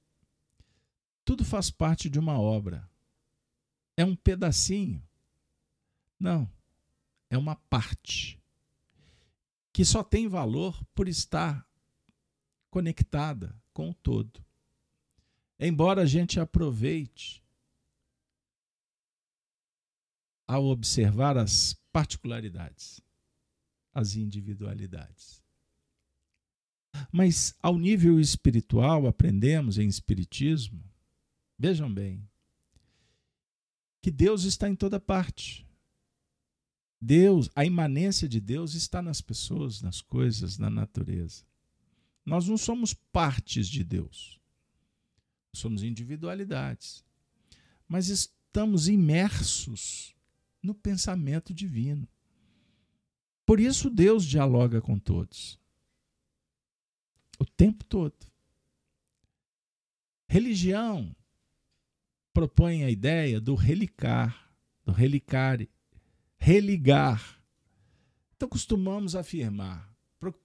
tudo 1.25 1.45
faz 1.45 1.71
parte 1.71 2.09
de 2.09 2.19
uma 2.19 2.39
obra. 2.39 2.89
É 3.97 4.05
um 4.05 4.17
pedacinho. 4.17 5.03
Não, 6.19 6.51
é 7.31 7.39
uma 7.39 7.57
parte 7.57 8.39
que 9.73 9.85
só 9.85 10.03
tem 10.03 10.29
valor 10.29 10.83
por 10.95 11.09
estar 11.09 11.67
conectada 12.71 13.55
com 13.73 13.91
o 13.91 13.95
todo. 13.95 14.45
Embora 15.59 16.03
a 16.03 16.07
gente 16.07 16.41
aproveite 16.41 17.40
ao 20.51 20.65
observar 20.65 21.39
as 21.39 21.75
particularidades, 21.93 23.01
as 23.95 24.17
individualidades. 24.17 25.41
Mas 27.13 27.55
ao 27.63 27.79
nível 27.79 28.19
espiritual, 28.19 29.07
aprendemos 29.07 29.79
em 29.79 29.87
Espiritismo, 29.87 30.83
vejam 31.57 31.93
bem, 31.95 32.29
que 34.03 34.11
Deus 34.11 34.43
está 34.43 34.69
em 34.69 34.75
toda 34.75 34.99
parte. 34.99 35.65
Deus, 37.01 37.49
a 37.55 37.65
imanência 37.65 38.29
de 38.29 38.41
Deus 38.41 38.75
está 38.75 39.01
nas 39.01 39.21
pessoas, 39.21 39.81
nas 39.81 40.01
coisas, 40.03 40.59
na 40.59 40.69
natureza. 40.69 41.45
Nós 42.27 42.49
não 42.49 42.59
somos 42.59 42.93
partes 42.93 43.69
de 43.69 43.85
Deus. 43.85 44.41
Somos 45.53 45.85
individualidades. 45.85 47.05
Mas 47.87 48.09
estamos 48.09 48.89
imersos 48.89 50.13
no 50.63 50.75
pensamento 50.75 51.53
divino. 51.53 52.09
Por 53.47 53.59
isso 53.59 53.91
Deus 53.91 54.25
dialoga 54.25 54.81
com 54.81 54.99
todos 54.99 55.61
o 57.41 57.47
tempo 57.47 57.83
todo. 57.85 58.15
Religião 60.29 61.17
propõe 62.35 62.85
a 62.85 62.91
ideia 62.91 63.41
do 63.41 63.55
relicar, 63.55 64.53
do 64.85 64.93
relicare, 64.93 65.71
religar. 66.37 67.43
Então 68.37 68.49
costumamos 68.49 69.17
afirmar, 69.17 69.91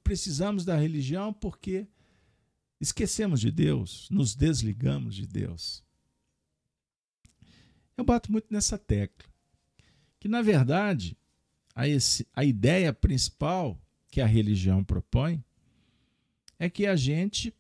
precisamos 0.04 0.64
da 0.64 0.78
religião 0.78 1.34
porque 1.34 1.88
esquecemos 2.80 3.42
de 3.42 3.52
Deus, 3.52 4.10
nos 4.10 4.36
desligamos 4.36 5.16
de 5.16 5.28
Deus. 5.28 5.84
Eu 7.98 8.06
bato 8.06 8.32
muito 8.32 8.48
nessa 8.52 8.78
tecla, 8.78 9.30
que 10.20 10.28
na 10.28 10.42
verdade 10.42 11.18
a, 11.74 11.88
esse, 11.88 12.28
a 12.34 12.44
ideia 12.44 12.94
principal 12.94 13.80
que 14.10 14.22
a 14.22 14.26
religião 14.26 14.84
propõe 14.84 15.44
é 16.58 16.70
que 16.70 16.86
a 16.86 16.96
gente 16.96 17.54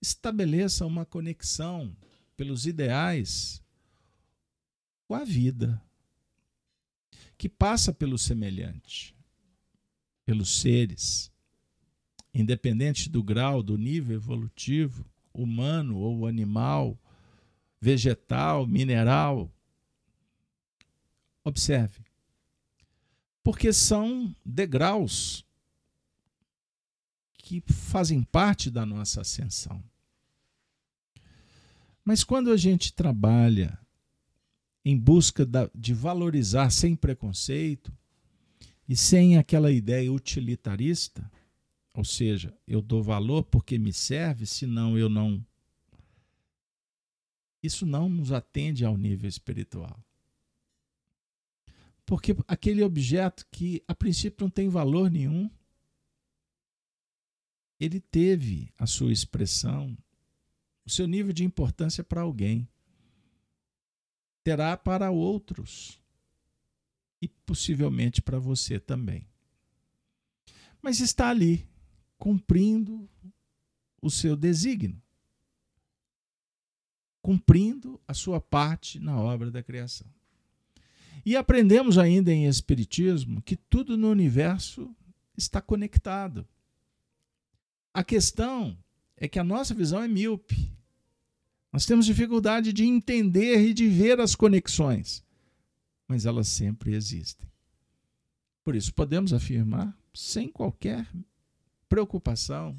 estabeleça 0.00 0.86
uma 0.86 1.04
conexão 1.04 1.94
pelos 2.36 2.66
ideais 2.66 3.62
com 5.06 5.14
a 5.14 5.24
vida, 5.24 5.82
que 7.36 7.48
passa 7.48 7.92
pelo 7.92 8.18
semelhante, 8.18 9.14
pelos 10.24 10.60
seres, 10.60 11.32
independente 12.32 13.08
do 13.08 13.22
grau, 13.22 13.62
do 13.62 13.76
nível 13.76 14.16
evolutivo, 14.16 15.04
humano 15.32 15.98
ou 15.98 16.26
animal, 16.26 16.98
vegetal, 17.80 18.66
mineral. 18.66 19.50
Observe. 21.48 22.02
Porque 23.42 23.72
são 23.72 24.34
degraus 24.44 25.42
que 27.38 27.62
fazem 27.66 28.22
parte 28.22 28.70
da 28.70 28.84
nossa 28.84 29.22
ascensão. 29.22 29.82
Mas 32.04 32.22
quando 32.22 32.52
a 32.52 32.56
gente 32.58 32.92
trabalha 32.92 33.78
em 34.84 34.98
busca 34.98 35.48
de 35.74 35.94
valorizar 35.94 36.68
sem 36.68 36.94
preconceito 36.94 37.90
e 38.86 38.94
sem 38.94 39.38
aquela 39.38 39.72
ideia 39.72 40.12
utilitarista, 40.12 41.30
ou 41.94 42.04
seja, 42.04 42.54
eu 42.66 42.82
dou 42.82 43.02
valor 43.02 43.44
porque 43.44 43.78
me 43.78 43.92
serve, 43.94 44.44
senão 44.44 44.98
eu 44.98 45.08
não. 45.08 45.42
Isso 47.62 47.86
não 47.86 48.08
nos 48.08 48.32
atende 48.32 48.84
ao 48.84 48.98
nível 48.98 49.28
espiritual. 49.28 49.98
Porque 52.08 52.34
aquele 52.46 52.82
objeto 52.82 53.46
que 53.52 53.84
a 53.86 53.94
princípio 53.94 54.42
não 54.42 54.48
tem 54.48 54.66
valor 54.70 55.10
nenhum, 55.10 55.50
ele 57.78 58.00
teve 58.00 58.72
a 58.78 58.86
sua 58.86 59.12
expressão, 59.12 59.94
o 60.86 60.90
seu 60.90 61.06
nível 61.06 61.34
de 61.34 61.44
importância 61.44 62.02
para 62.02 62.22
alguém. 62.22 62.66
Terá 64.42 64.74
para 64.74 65.10
outros 65.10 66.00
e 67.20 67.28
possivelmente 67.28 68.22
para 68.22 68.38
você 68.38 68.80
também. 68.80 69.28
Mas 70.80 71.00
está 71.00 71.28
ali, 71.28 71.68
cumprindo 72.16 73.06
o 74.00 74.10
seu 74.10 74.34
desígnio, 74.34 74.98
cumprindo 77.20 78.00
a 78.08 78.14
sua 78.14 78.40
parte 78.40 78.98
na 78.98 79.20
obra 79.20 79.50
da 79.50 79.62
criação. 79.62 80.17
E 81.24 81.36
aprendemos 81.36 81.98
ainda 81.98 82.32
em 82.32 82.46
Espiritismo 82.46 83.42
que 83.42 83.56
tudo 83.56 83.96
no 83.96 84.10
universo 84.10 84.94
está 85.36 85.60
conectado. 85.60 86.46
A 87.92 88.04
questão 88.04 88.76
é 89.16 89.28
que 89.28 89.38
a 89.38 89.44
nossa 89.44 89.74
visão 89.74 90.02
é 90.02 90.08
míope. 90.08 90.72
Nós 91.72 91.84
temos 91.84 92.06
dificuldade 92.06 92.72
de 92.72 92.84
entender 92.84 93.60
e 93.68 93.74
de 93.74 93.88
ver 93.88 94.20
as 94.20 94.34
conexões, 94.34 95.24
mas 96.06 96.24
elas 96.24 96.48
sempre 96.48 96.94
existem. 96.94 97.48
Por 98.64 98.74
isso, 98.74 98.92
podemos 98.94 99.32
afirmar, 99.32 99.96
sem 100.14 100.48
qualquer 100.48 101.06
preocupação, 101.88 102.76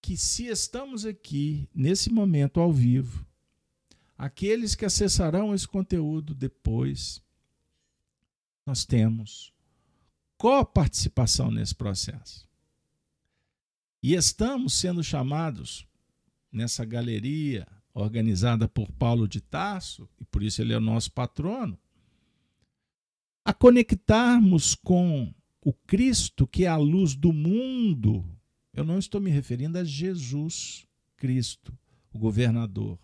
que 0.00 0.16
se 0.16 0.46
estamos 0.46 1.06
aqui, 1.06 1.66
nesse 1.74 2.10
momento 2.10 2.60
ao 2.60 2.72
vivo, 2.72 3.26
aqueles 4.16 4.74
que 4.74 4.84
acessarão 4.84 5.54
esse 5.54 5.66
conteúdo 5.66 6.34
depois, 6.34 7.22
nós 8.66 8.84
temos 8.84 9.52
coparticipação 10.36 11.50
nesse 11.50 11.74
processo. 11.74 12.48
E 14.02 14.14
estamos 14.14 14.74
sendo 14.74 15.02
chamados 15.02 15.86
nessa 16.52 16.84
galeria 16.84 17.66
organizada 17.94 18.68
por 18.68 18.90
Paulo 18.92 19.26
de 19.28 19.40
Tarso, 19.40 20.08
e 20.20 20.24
por 20.24 20.42
isso 20.42 20.60
ele 20.60 20.72
é 20.72 20.76
o 20.76 20.80
nosso 20.80 21.12
patrono, 21.12 21.78
a 23.44 23.52
conectarmos 23.52 24.74
com 24.74 25.32
o 25.60 25.72
Cristo 25.72 26.46
que 26.46 26.64
é 26.64 26.68
a 26.68 26.76
luz 26.76 27.14
do 27.14 27.32
mundo. 27.32 28.24
Eu 28.72 28.84
não 28.84 28.98
estou 28.98 29.20
me 29.20 29.30
referindo 29.30 29.78
a 29.78 29.84
Jesus 29.84 30.86
Cristo, 31.16 31.76
o 32.12 32.18
governador, 32.18 32.98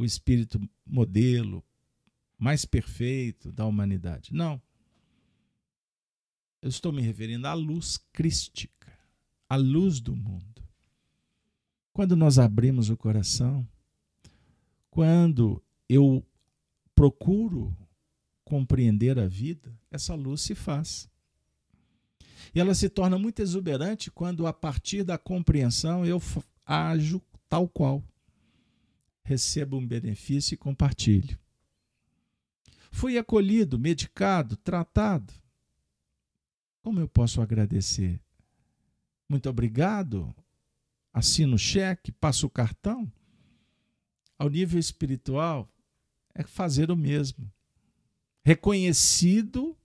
o 0.00 0.04
espírito 0.04 0.60
modelo 0.86 1.64
mais 2.38 2.64
perfeito 2.64 3.52
da 3.52 3.66
humanidade. 3.66 4.32
Não. 4.32 4.60
Eu 6.62 6.68
estou 6.68 6.92
me 6.92 7.02
referindo 7.02 7.46
à 7.46 7.54
luz 7.54 7.98
crística 8.12 8.80
a 9.50 9.56
luz 9.56 10.00
do 10.00 10.14
mundo. 10.14 10.62
Quando 11.92 12.14
nós 12.14 12.38
abrimos 12.38 12.88
o 12.88 12.96
coração, 12.96 13.66
quando 14.88 15.60
eu 15.88 16.24
procuro 16.94 17.76
compreender 18.44 19.18
a 19.18 19.26
vida, 19.26 19.76
essa 19.90 20.14
luz 20.14 20.42
se 20.42 20.54
faz. 20.54 21.10
E 22.54 22.60
ela 22.60 22.74
se 22.74 22.88
torna 22.88 23.18
muito 23.18 23.42
exuberante 23.42 24.08
quando, 24.08 24.46
a 24.46 24.52
partir 24.52 25.02
da 25.02 25.18
compreensão, 25.18 26.06
eu 26.06 26.22
ajo 26.64 27.20
tal 27.48 27.68
qual. 27.68 28.04
Recebo 29.22 29.76
um 29.76 29.86
benefício 29.86 30.54
e 30.54 30.58
compartilho. 30.58 31.38
Fui 32.90 33.16
acolhido, 33.16 33.78
medicado, 33.78 34.56
tratado. 34.56 35.32
Como 36.82 36.98
eu 36.98 37.08
posso 37.08 37.40
agradecer? 37.40 38.20
muito 39.30 39.48
obrigado, 39.48 40.34
assino 41.12 41.54
o 41.54 41.58
cheque, 41.58 42.10
passo 42.10 42.48
o 42.48 42.50
cartão. 42.50 43.10
Ao 44.36 44.48
nível 44.48 44.80
espiritual, 44.80 45.68
é 46.34 46.42
fazer 46.42 46.90
o 46.90 46.96
mesmo. 46.96 47.48
Reconhecido 48.44 49.76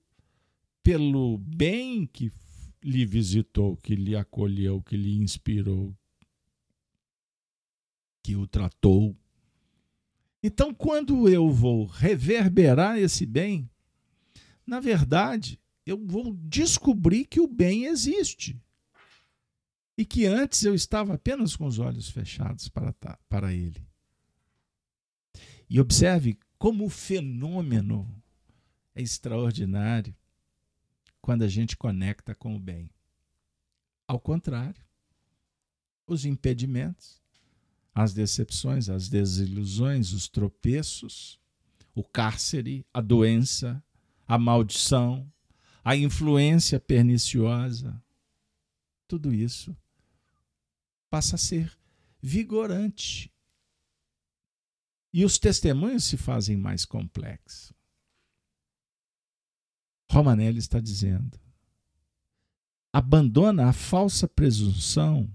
pelo 0.82 1.38
bem 1.38 2.08
que 2.08 2.32
lhe 2.84 3.06
visitou, 3.06 3.78
que 3.78 3.96
lhe 3.96 4.16
acolheu, 4.16 4.82
que 4.82 4.98
lhe 4.98 5.16
inspirou, 5.18 5.96
que 8.24 8.36
o 8.36 8.48
tratou. 8.48 9.16
Então, 10.48 10.72
quando 10.76 11.28
eu 11.28 11.50
vou 11.50 11.88
reverberar 11.88 13.00
esse 13.00 13.26
bem, 13.26 13.68
na 14.64 14.80
verdade, 14.80 15.60
eu 15.84 15.98
vou 15.98 16.36
descobrir 16.36 17.26
que 17.26 17.40
o 17.40 17.48
bem 17.48 17.86
existe 17.86 18.62
e 19.98 20.06
que 20.06 20.28
antes 20.28 20.64
eu 20.64 20.76
estava 20.76 21.16
apenas 21.16 21.56
com 21.56 21.66
os 21.66 21.80
olhos 21.80 22.12
fechados 22.12 22.70
para, 22.70 22.94
para 23.28 23.56
ele. 23.56 23.84
E 25.68 25.80
observe 25.80 26.38
como 26.60 26.86
o 26.86 26.92
fenômeno 26.92 28.08
é 28.94 29.02
extraordinário 29.02 30.16
quando 31.24 31.42
a 31.42 31.48
gente 31.48 31.76
conecta 31.76 32.36
com 32.36 32.56
o 32.56 32.60
bem. 32.60 32.88
Ao 34.08 34.20
contrário, 34.20 34.86
os 36.06 36.24
impedimentos, 36.24 37.25
as 37.96 38.14
decepções, 38.14 38.90
as 38.90 39.08
desilusões, 39.08 40.12
os 40.12 40.28
tropeços, 40.28 41.40
o 41.96 42.04
cárcere, 42.04 42.86
a 42.94 43.00
doença, 43.00 43.82
a 44.28 44.38
maldição, 44.38 45.32
a 45.82 45.96
influência 45.96 46.78
perniciosa, 46.78 48.04
tudo 49.08 49.34
isso 49.34 49.76
passa 51.10 51.36
a 51.36 51.40
ser 51.40 51.72
vigorante. 52.22 53.32
E 55.14 55.24
os 55.24 55.38
testemunhos 55.38 56.04
se 56.04 56.18
fazem 56.18 56.58
mais 56.58 56.84
complexos. 56.84 57.72
Romanelli 60.12 60.60
está 60.60 60.82
dizendo: 60.82 61.40
abandona 62.92 63.70
a 63.70 63.74
falsa 63.74 64.28
presunção 64.28 65.34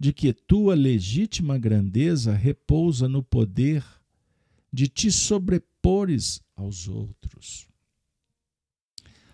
de 0.00 0.14
que 0.14 0.32
tua 0.32 0.74
legítima 0.74 1.58
grandeza 1.58 2.32
repousa 2.32 3.06
no 3.06 3.22
poder 3.22 3.84
de 4.72 4.88
te 4.88 5.12
sobrepores 5.12 6.42
aos 6.56 6.88
outros. 6.88 7.68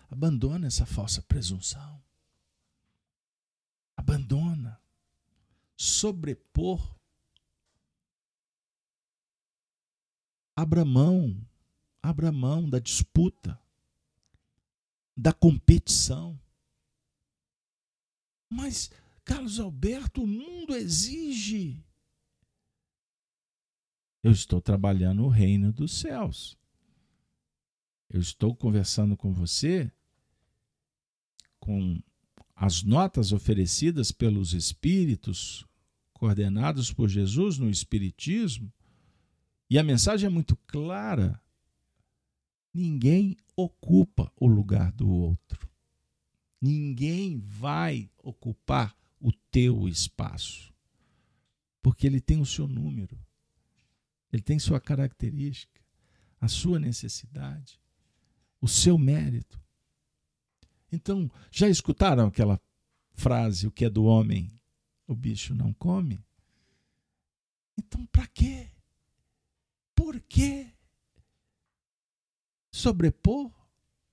Abandona 0.09 0.67
essa 0.67 0.85
falsa 0.85 1.21
presunção. 1.21 2.03
Abandona 3.95 4.77
sobrepor. 5.77 6.97
Abra 10.53 10.83
mão, 10.83 11.39
abra 12.03 12.29
mão 12.29 12.69
da 12.69 12.79
disputa, 12.79 13.57
da 15.15 15.31
competição. 15.31 16.37
Mas, 18.49 18.91
Carlos 19.27 19.59
Alberto, 19.59 20.23
o 20.23 20.27
mundo 20.27 20.73
exige. 20.73 21.83
Eu 24.23 24.31
estou 24.31 24.61
trabalhando 24.61 25.25
o 25.25 25.27
reino 25.27 25.73
dos 25.73 25.99
céus. 25.99 26.57
Eu 28.09 28.21
estou 28.21 28.55
conversando 28.55 29.17
com 29.17 29.33
você 29.33 29.91
com 31.59 32.01
as 32.55 32.83
notas 32.83 33.33
oferecidas 33.33 34.13
pelos 34.13 34.53
espíritos 34.53 35.67
coordenados 36.13 36.93
por 36.93 37.09
Jesus 37.09 37.57
no 37.57 37.69
Espiritismo, 37.69 38.71
e 39.69 39.77
a 39.77 39.83
mensagem 39.83 40.27
é 40.27 40.29
muito 40.29 40.55
clara: 40.55 41.41
ninguém 42.73 43.35
ocupa 43.57 44.31
o 44.39 44.47
lugar 44.47 44.89
do 44.93 45.09
outro. 45.09 45.69
Ninguém 46.61 47.37
vai 47.39 48.09
ocupar 48.23 48.95
o 49.19 49.31
teu 49.31 49.87
espaço. 49.87 50.73
Porque 51.81 52.05
ele 52.05 52.19
tem 52.19 52.41
o 52.41 52.45
seu 52.45 52.67
número, 52.67 53.17
ele 54.31 54.41
tem 54.41 54.59
sua 54.59 54.79
característica, 54.79 55.81
a 56.39 56.47
sua 56.47 56.79
necessidade, 56.79 57.79
o 58.59 58.67
seu 58.67 58.97
mérito. 58.97 59.61
Então, 60.91 61.29
já 61.51 61.67
escutaram 61.67 62.27
aquela 62.27 62.61
frase: 63.13 63.67
o 63.67 63.71
que 63.71 63.85
é 63.85 63.89
do 63.89 64.03
homem, 64.03 64.51
o 65.07 65.15
bicho 65.15 65.55
não 65.55 65.73
come? 65.73 66.23
Então, 67.77 68.05
para 68.07 68.27
quê? 68.27 68.69
Por 69.95 70.19
quê? 70.21 70.71
Sobrepor? 72.71 73.51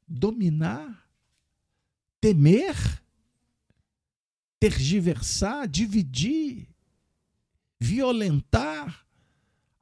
Dominar? 0.06 1.08
Temer? 2.20 3.03
Tergiversar? 4.64 5.68
Dividir? 5.68 6.66
Violentar? 7.78 9.06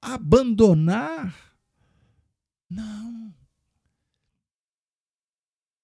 Abandonar? 0.01 1.57
Não. 2.69 3.33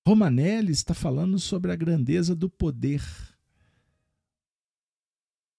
Romanelli 0.04 0.72
está 0.72 0.94
falando 0.94 1.38
sobre 1.38 1.70
a 1.70 1.76
grandeza 1.76 2.34
do 2.34 2.50
poder. 2.50 3.00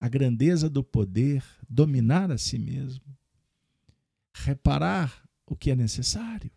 A 0.02 0.10
grandeza 0.10 0.70
do 0.70 0.84
poder, 0.84 1.42
dominar 1.70 2.30
a 2.32 2.38
si 2.38 2.60
mesmo, 2.60 3.18
reparar 4.34 5.24
o 5.46 5.56
que 5.56 5.72
é 5.72 5.78
necessário, 5.78 6.52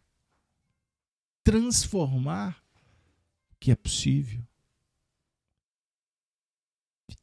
transformar 1.44 2.60
o 3.52 3.56
que 3.60 3.70
é 3.70 3.76
possível. 3.76 4.44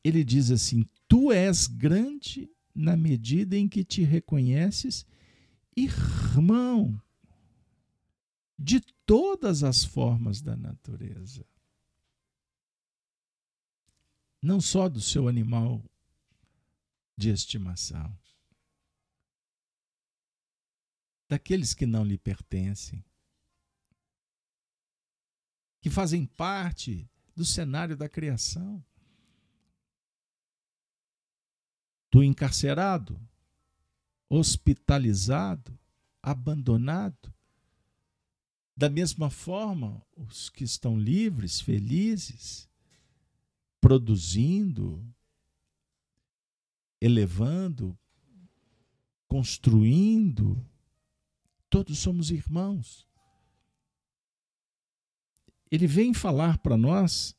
Ele 0.04 0.24
diz 0.24 0.52
assim: 0.52 0.86
Tu 1.08 1.32
és 1.32 1.68
grande 1.68 2.50
na 2.74 2.96
medida 2.96 3.58
em 3.58 3.68
que 3.68 3.84
te 3.84 4.04
reconheces 4.04 5.06
irmão 5.76 7.02
de 8.58 8.82
todas 9.06 9.64
as 9.64 9.84
formas 9.84 10.42
da 10.42 10.56
natureza. 10.56 11.46
Não 14.42 14.60
só 14.62 14.88
do 14.88 15.02
seu 15.02 15.28
animal 15.28 15.84
de 17.18 17.30
estimação, 17.30 18.18
daqueles 21.28 21.74
que 21.74 21.86
não 21.86 22.04
lhe 22.04 22.18
pertencem, 22.18 23.04
que 25.82 25.90
fazem 25.90 26.26
parte 26.26 27.10
do 27.36 27.46
cenário 27.46 27.96
da 27.96 28.10
criação. 28.10 28.84
Do 32.12 32.24
encarcerado, 32.24 33.20
hospitalizado, 34.30 35.78
abandonado. 36.22 37.34
Da 38.76 38.90
mesma 38.90 39.30
forma, 39.30 40.02
os 40.16 40.50
que 40.50 40.64
estão 40.64 40.98
livres, 40.98 41.60
felizes, 41.60 42.70
produzindo, 43.82 45.06
elevando, 47.02 47.98
construindo, 49.28 50.66
todos 51.70 52.00
somos 52.00 52.32
irmãos. 52.32 53.06
Ele 55.72 55.86
vem 55.86 56.14
falar 56.14 56.58
para 56.58 56.76
nós 56.76 57.36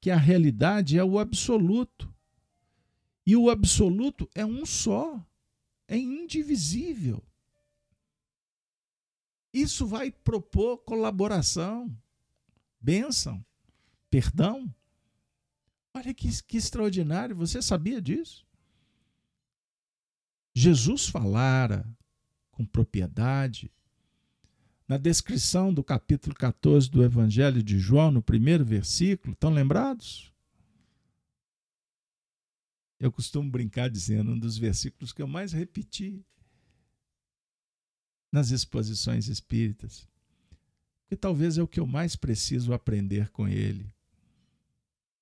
que 0.00 0.10
a 0.10 0.16
realidade 0.16 0.98
é 0.98 1.04
o 1.04 1.18
absoluto. 1.18 2.11
E 3.26 3.36
o 3.36 3.50
absoluto 3.50 4.28
é 4.34 4.44
um 4.44 4.66
só, 4.66 5.24
é 5.86 5.96
indivisível. 5.96 7.22
Isso 9.52 9.86
vai 9.86 10.10
propor 10.10 10.78
colaboração, 10.78 11.94
bênção, 12.80 13.44
perdão. 14.10 14.74
Olha 15.94 16.14
que, 16.14 16.28
que 16.42 16.56
extraordinário, 16.56 17.36
você 17.36 17.60
sabia 17.60 18.00
disso? 18.00 18.46
Jesus 20.54 21.06
falara 21.06 21.86
com 22.50 22.64
propriedade. 22.64 23.70
Na 24.88 24.96
descrição 24.96 25.72
do 25.72 25.84
capítulo 25.84 26.34
14 26.34 26.90
do 26.90 27.02
Evangelho 27.02 27.62
de 27.62 27.78
João, 27.78 28.10
no 28.10 28.22
primeiro 28.22 28.64
versículo, 28.64 29.32
estão 29.32 29.50
lembrados? 29.50 30.31
Eu 33.02 33.10
costumo 33.10 33.50
brincar 33.50 33.90
dizendo 33.90 34.30
um 34.30 34.38
dos 34.38 34.56
versículos 34.56 35.12
que 35.12 35.20
eu 35.20 35.26
mais 35.26 35.52
repeti 35.52 36.24
nas 38.30 38.52
exposições 38.52 39.26
espíritas, 39.26 40.06
que 41.08 41.16
talvez 41.16 41.58
é 41.58 41.62
o 41.64 41.66
que 41.66 41.80
eu 41.80 41.86
mais 41.86 42.14
preciso 42.14 42.72
aprender 42.72 43.28
com 43.30 43.48
ele. 43.48 43.92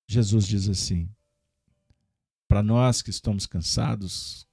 Jesus 0.07 0.45
diz 0.45 0.69
assim: 0.69 1.09
para 2.47 2.61
nós 2.61 3.01
que 3.01 3.09
estamos 3.09 3.47
cansados, 3.47 4.47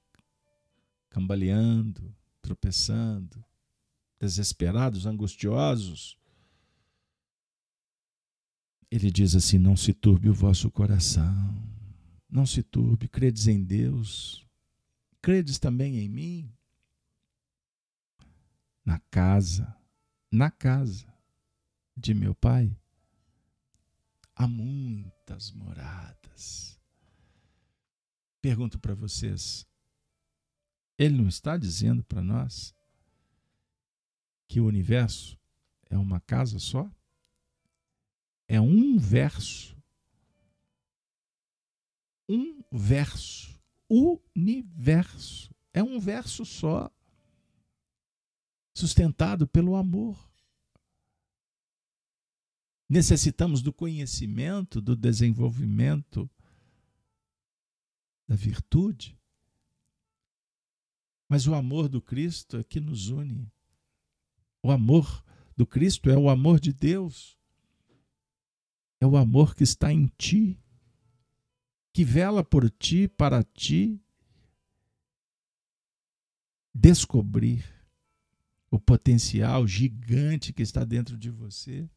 cambaleando, 1.11 2.17
tropeçando, 2.41 3.45
desesperados, 4.19 5.05
angustiosos. 5.05 6.17
Ele 8.91 9.11
diz 9.11 9.37
assim: 9.37 9.59
Não 9.59 9.77
se 9.77 9.93
turbe 9.93 10.31
o 10.31 10.35
vosso 10.35 10.71
coração, 10.71 11.78
não 12.29 12.45
se 12.45 12.63
turbe, 12.63 13.09
credes 13.09 13.47
em 13.47 13.63
Deus, 13.63 14.47
credes 15.23 15.59
também 15.59 15.99
em 15.99 16.09
mim. 16.09 16.53
Na 18.85 18.99
casa, 19.11 19.77
na 20.31 20.51
casa 20.51 21.13
de 21.97 22.15
meu 22.15 22.35
pai, 22.35 22.75
há 24.35 24.47
muitas 24.47 25.53
moradas. 25.53 26.79
Pergunto 28.41 28.79
para 28.79 28.95
vocês: 28.95 29.67
ele 30.97 31.17
não 31.17 31.29
está 31.29 31.57
dizendo 31.57 32.03
para 32.03 32.23
nós 32.23 32.75
que 34.49 34.61
o 34.61 34.67
universo 34.67 35.39
é 35.91 35.97
uma 35.97 36.21
casa 36.21 36.59
só? 36.59 36.91
É 38.49 38.61
um 38.61 38.99
verso. 38.99 39.78
Um 42.29 42.63
verso. 42.71 43.59
Universo. 43.89 45.55
É 45.73 45.83
um 45.83 45.99
verso 45.99 46.45
só. 46.45 46.91
Sustentado 48.75 49.47
pelo 49.47 49.77
amor. 49.77 50.17
Necessitamos 52.89 53.61
do 53.61 53.73
conhecimento, 53.73 54.81
do 54.81 54.97
desenvolvimento, 54.97 56.29
da 58.27 58.35
virtude 58.35 59.19
mas 61.29 61.47
o 61.47 61.55
amor 61.55 61.89
do 61.89 62.01
Cristo 62.01 62.57
é 62.57 62.65
que 62.65 62.81
nos 62.81 63.11
une. 63.11 63.47
O 64.63 64.71
amor 64.71 65.23
do 65.57 65.67
Cristo 65.67 66.09
é 66.09 66.17
o 66.17 66.31
amor 66.31 66.59
de 66.59 66.73
Deus. 66.73 67.37
É 68.99 69.07
o 69.07 69.17
amor 69.17 69.55
que 69.55 69.63
está 69.63 69.93
em 69.93 70.07
ti, 70.17 70.59
que 71.99 72.05
vela 72.05 72.45
por 72.45 72.71
ti, 72.71 73.09
para 73.09 73.43
ti 73.43 74.01
descobrir 76.73 77.65
o 78.71 78.79
potencial 78.79 79.67
gigante 79.67 80.53
que 80.53 80.63
está 80.63 80.85
dentro 80.85 81.17
de 81.19 81.29
você. 81.29 81.91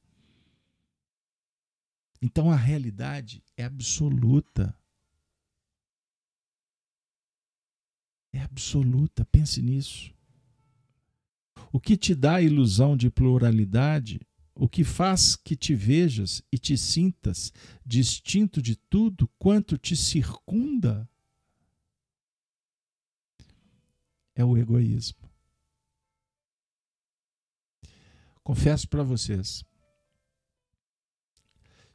Então 2.20 2.50
a 2.50 2.56
realidade 2.56 3.44
é 3.56 3.64
absoluta. 3.64 4.76
é 8.34 8.40
absoluta, 8.40 9.24
pense 9.26 9.62
nisso. 9.62 10.12
O 11.72 11.80
que 11.80 11.96
te 11.96 12.16
dá 12.16 12.38
a 12.38 12.42
ilusão 12.42 12.98
de 12.98 13.12
pluralidade, 13.12 14.20
o 14.54 14.68
que 14.68 14.84
faz 14.84 15.36
que 15.36 15.56
te 15.56 15.74
vejas 15.74 16.44
e 16.52 16.58
te 16.58 16.78
sintas 16.78 17.52
distinto 17.86 18.62
de 18.62 18.76
tudo 18.76 19.28
quanto 19.40 19.78
te 19.78 19.96
circunda, 19.96 21.10
é 24.36 24.44
o 24.44 24.58
egoísmo. 24.58 25.30
Confesso 28.44 28.88
para 28.88 29.04
vocês, 29.04 29.64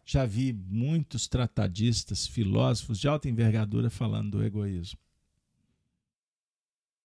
já 0.05 0.25
vi 0.25 0.53
muitos 0.53 1.27
tratadistas, 1.27 2.27
filósofos 2.27 3.01
de 3.01 3.09
alta 3.09 3.29
envergadura 3.29 3.91
falando 3.91 4.39
do 4.39 4.45
egoísmo. 4.45 5.01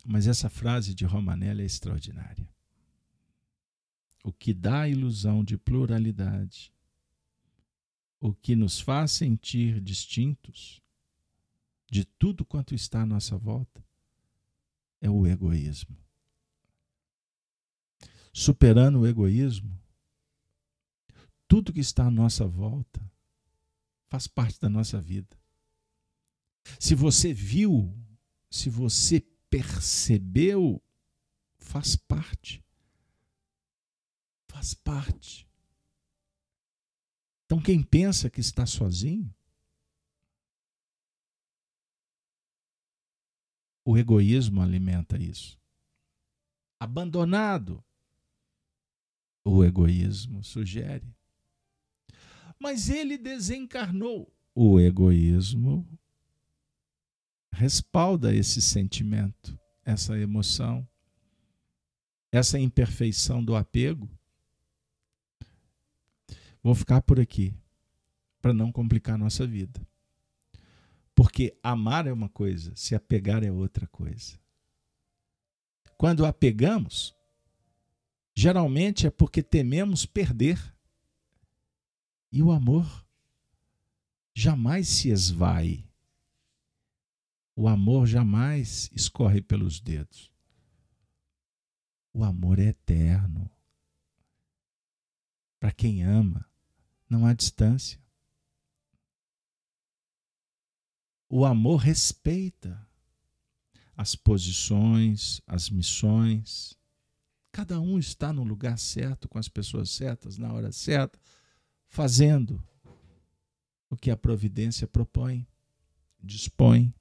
Mas 0.06 0.28
essa 0.28 0.50
frase 0.50 0.94
de 0.94 1.06
Romanelli 1.06 1.64
é 1.64 1.66
extraordinária. 1.66 2.48
O 4.24 4.32
que 4.32 4.54
dá 4.54 4.82
a 4.82 4.90
ilusão 4.90 5.44
de 5.44 5.58
pluralidade, 5.58 6.72
o 8.20 8.34
que 8.34 8.56
nos 8.56 8.80
faz 8.80 9.12
sentir 9.12 9.82
distintos 9.82 10.82
de 11.90 12.06
tudo 12.06 12.46
quanto 12.46 12.76
está 12.76 13.02
à 13.02 13.06
nossa 13.06 13.38
volta, 13.38 13.84
é 15.02 15.10
o 15.10 15.26
egoísmo. 15.26 15.98
Superando 18.32 19.00
o 19.00 19.08
egoísmo, 19.08 19.78
tudo 21.48 21.74
que 21.74 21.82
está 21.82 22.06
à 22.06 22.12
nossa 22.12 22.48
volta 22.48 23.02
faz 24.08 24.28
parte 24.28 24.60
da 24.60 24.70
nossa 24.70 25.02
vida. 25.02 25.38
Se 26.80 26.96
você 26.96 27.34
viu, 27.34 27.94
se 28.50 28.70
você 28.70 29.22
percebeu, 29.50 30.82
faz 31.58 31.96
parte. 31.96 32.64
Faz 34.52 34.74
parte. 34.74 35.48
Então, 37.46 37.62
quem 37.62 37.82
pensa 37.82 38.30
que 38.30 38.42
está 38.42 38.66
sozinho, 38.66 39.34
o 43.86 43.98
egoísmo 43.98 44.62
alimenta 44.62 45.18
isso. 45.18 45.58
Abandonado, 46.78 47.82
o 49.46 49.64
egoísmo 49.64 50.44
sugere. 50.44 51.08
Mas 52.60 52.90
ele 52.90 53.18
desencarnou. 53.18 54.32
O 54.54 54.82
egoísmo 54.82 55.88
respalda 57.54 58.36
esse 58.36 58.62
sentimento, 58.62 59.58
essa 59.86 60.18
emoção, 60.20 60.86
essa 62.34 62.60
imperfeição 62.60 63.44
do 63.44 63.56
apego. 63.56 64.10
Vou 66.64 66.76
ficar 66.76 67.02
por 67.02 67.20
aqui 67.20 67.54
para 68.42 68.54
não 68.54 68.72
complicar 68.72 69.16
a 69.16 69.18
nossa 69.18 69.46
vida. 69.46 69.80
Porque 71.14 71.58
amar 71.62 72.08
é 72.08 72.14
uma 72.14 72.30
coisa, 72.30 72.76
se 72.76 72.96
apegar 72.96 73.44
é 73.44 73.52
outra 73.52 73.88
coisa. 73.88 74.40
Quando 75.98 76.26
apegamos, 76.26 77.16
geralmente 78.34 79.06
é 79.06 79.12
porque 79.12 79.44
tememos 79.44 80.06
perder. 80.06 80.60
E 82.32 82.42
o 82.42 82.52
amor 82.52 83.06
jamais 84.34 84.88
se 84.88 85.10
esvai. 85.10 85.88
O 87.56 87.68
amor 87.68 88.08
jamais 88.08 88.90
escorre 88.96 89.42
pelos 89.42 89.80
dedos. 89.80 90.32
O 92.14 92.24
amor 92.24 92.58
é 92.58 92.68
eterno. 92.68 93.50
Para 95.60 95.72
quem 95.72 96.04
ama, 96.04 96.50
não 97.12 97.26
há 97.26 97.34
distância. 97.34 98.00
O 101.28 101.44
amor 101.44 101.76
respeita 101.78 102.88
as 103.98 104.16
posições, 104.16 105.42
as 105.46 105.70
missões. 105.70 106.78
Cada 107.52 107.82
um 107.82 108.00
está 108.00 108.32
no 108.32 108.44
lugar 108.44 108.80
certo, 108.80 109.28
com 109.28 109.38
as 109.38 109.50
pessoas 109.50 109.90
certas, 109.90 110.38
na 110.38 110.54
hora 110.54 110.72
certa, 110.72 111.20
fazendo 111.86 112.64
o 113.90 113.98
que 113.98 114.10
a 114.10 114.16
providência 114.16 114.88
propõe, 114.88 115.46
dispõe. 116.18 116.94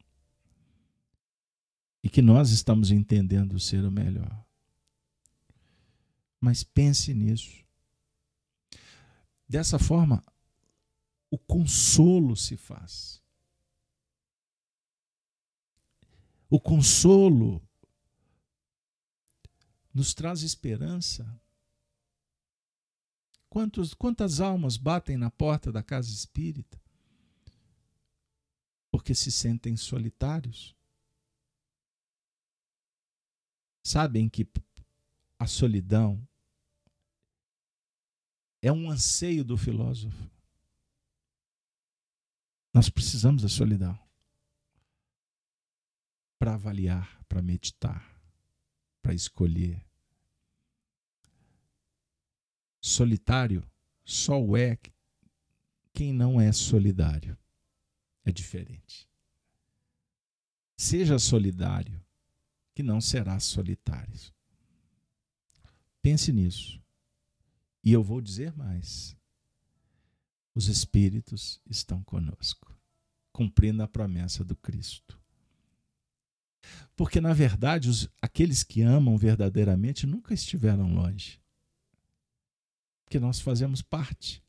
E 2.03 2.09
que 2.09 2.21
nós 2.21 2.51
estamos 2.51 2.91
entendendo 2.91 3.61
ser 3.61 3.85
o 3.85 3.91
melhor. 3.93 4.45
Mas 6.41 6.65
pense 6.65 7.15
nisso. 7.15 7.65
Dessa 9.51 9.81
forma, 9.81 10.25
o 11.29 11.37
consolo 11.37 12.37
se 12.37 12.57
faz. 12.57 13.21
O 16.49 16.61
consolo 16.61 17.61
nos 19.93 20.15
traz 20.15 20.43
esperança. 20.43 21.27
Quantos, 23.49 23.93
quantas 23.93 24.39
almas 24.39 24.77
batem 24.77 25.17
na 25.17 25.33
porta 25.33 25.73
da 25.73 25.83
casa 25.83 26.13
espírita 26.13 26.81
porque 28.89 29.17
se 29.17 29.33
sentem 29.33 29.77
solitários? 29.77 30.77
Sabem 33.83 34.29
que 34.29 34.49
a 35.37 35.49
solidão 35.49 36.25
é 38.63 38.71
um 38.71 38.91
anseio 38.91 39.45
do 39.45 39.57
filósofo. 39.57 40.31
Nós 42.73 42.89
precisamos 42.89 43.43
da 43.43 43.49
solidão 43.49 43.99
para 46.39 46.55
avaliar, 46.55 47.23
para 47.29 47.43
meditar, 47.43 48.05
para 49.03 49.13
escolher. 49.13 49.85
Solitário 52.81 53.69
só 54.05 54.57
é 54.57 54.79
quem 55.93 56.13
não 56.13 56.41
é 56.41 56.53
solidário. 56.53 57.37
É 58.25 58.33
diferente. 58.33 59.09
Seja 60.77 61.19
solidário, 61.19 62.03
que 62.75 62.83
não 62.83 63.01
será 63.01 63.39
solitário. 63.39 64.19
Pense 66.01 66.33
nisso. 66.33 66.81
E 67.83 67.93
eu 67.93 68.03
vou 68.03 68.21
dizer 68.21 68.55
mais. 68.57 69.17
Os 70.55 70.69
Espíritos 70.69 71.61
estão 71.69 72.03
conosco, 72.03 72.77
cumprindo 73.33 73.83
a 73.83 73.89
promessa 73.89 74.45
do 74.45 74.57
Cristo. 74.57 75.19
Porque, 76.95 77.21
na 77.21 77.33
verdade, 77.33 77.89
os, 77.89 78.09
aqueles 78.21 78.63
que 78.63 78.83
amam 78.83 79.17
verdadeiramente 79.17 80.07
nunca 80.07 80.35
estiveram 80.35 80.93
longe. 80.93 81.41
Porque 83.05 83.19
nós 83.19 83.41
fazemos 83.41 83.81
parte 83.81 84.43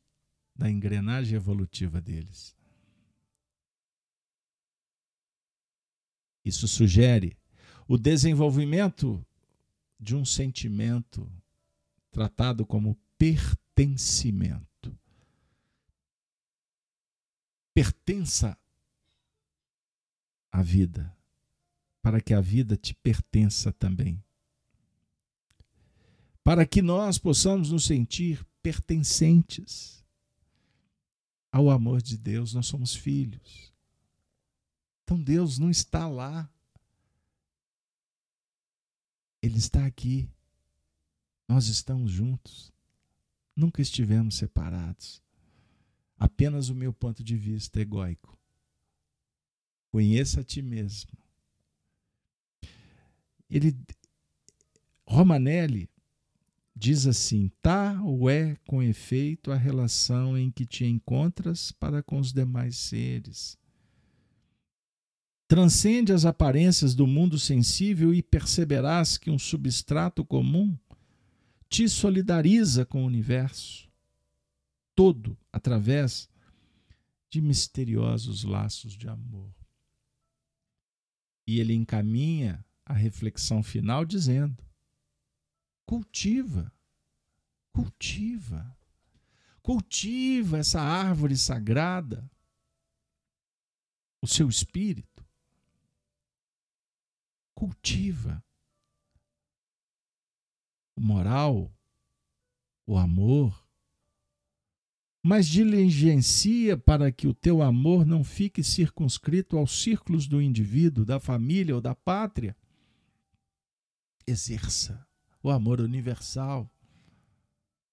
da 0.54 0.70
engrenagem 0.70 1.34
evolutiva 1.34 2.00
deles. 2.00 2.54
Isso 6.44 6.66
sugere 6.66 7.36
o 7.88 7.96
desenvolvimento 7.96 9.24
de 9.98 10.14
um 10.14 10.24
sentimento 10.24 11.30
tratado 12.10 12.66
como 12.66 12.98
pertencimento. 13.22 14.98
Pertença 17.72 18.58
à 20.50 20.60
vida 20.60 21.16
para 22.02 22.20
que 22.20 22.34
a 22.34 22.40
vida 22.40 22.76
te 22.76 22.92
pertença 22.96 23.72
também. 23.72 24.20
Para 26.42 26.66
que 26.66 26.82
nós 26.82 27.16
possamos 27.16 27.70
nos 27.70 27.84
sentir 27.84 28.44
pertencentes 28.60 30.04
ao 31.52 31.70
amor 31.70 32.02
de 32.02 32.18
Deus, 32.18 32.52
nós 32.54 32.66
somos 32.66 32.92
filhos. 32.92 33.72
Então 35.04 35.22
Deus 35.22 35.60
não 35.60 35.70
está 35.70 36.08
lá. 36.08 36.52
Ele 39.40 39.58
está 39.58 39.86
aqui. 39.86 40.28
Nós 41.48 41.68
estamos 41.68 42.10
juntos. 42.10 42.71
Nunca 43.54 43.82
estivemos 43.82 44.36
separados. 44.36 45.22
Apenas 46.18 46.68
o 46.68 46.74
meu 46.74 46.92
ponto 46.92 47.22
de 47.22 47.36
vista 47.36 47.80
egóico. 47.80 48.38
Conheça 49.90 50.40
a 50.40 50.44
ti 50.44 50.62
mesmo 50.62 51.22
ele 53.52 53.76
Romanelli 55.06 55.90
diz 56.74 57.06
assim: 57.06 57.50
tal 57.60 58.30
é 58.30 58.56
com 58.66 58.82
efeito 58.82 59.52
a 59.52 59.56
relação 59.56 60.38
em 60.38 60.50
que 60.50 60.64
te 60.64 60.86
encontras 60.86 61.70
para 61.70 62.02
com 62.02 62.18
os 62.18 62.32
demais 62.32 62.76
seres. 62.76 63.58
Transcende 65.46 66.14
as 66.14 66.24
aparências 66.24 66.94
do 66.94 67.06
mundo 67.06 67.38
sensível 67.38 68.14
e 68.14 68.22
perceberás 68.22 69.18
que 69.18 69.30
um 69.30 69.38
substrato 69.38 70.24
comum 70.24 70.74
te 71.72 71.88
solidariza 71.88 72.84
com 72.84 73.02
o 73.02 73.06
universo 73.06 73.90
todo 74.94 75.38
através 75.50 76.28
de 77.30 77.40
misteriosos 77.40 78.44
laços 78.44 78.92
de 78.92 79.08
amor. 79.08 79.50
E 81.46 81.58
ele 81.58 81.72
encaminha 81.72 82.62
a 82.84 82.92
reflexão 82.92 83.62
final 83.62 84.04
dizendo: 84.04 84.62
cultiva, 85.86 86.70
cultiva, 87.72 88.76
cultiva 89.62 90.58
essa 90.58 90.78
árvore 90.82 91.38
sagrada, 91.38 92.30
o 94.20 94.26
seu 94.26 94.46
espírito. 94.46 95.26
Cultiva 97.54 98.44
moral, 101.02 101.74
o 102.86 102.96
amor, 102.96 103.62
mas 105.22 105.46
diligencia 105.46 106.76
para 106.76 107.12
que 107.12 107.28
o 107.28 107.34
teu 107.34 107.62
amor 107.62 108.04
não 108.04 108.24
fique 108.24 108.62
circunscrito 108.62 109.56
aos 109.56 109.82
círculos 109.82 110.26
do 110.26 110.42
indivíduo, 110.42 111.04
da 111.04 111.20
família 111.20 111.74
ou 111.74 111.80
da 111.80 111.94
pátria, 111.94 112.56
exerça 114.26 115.06
o 115.42 115.50
amor 115.50 115.80
universal 115.80 116.70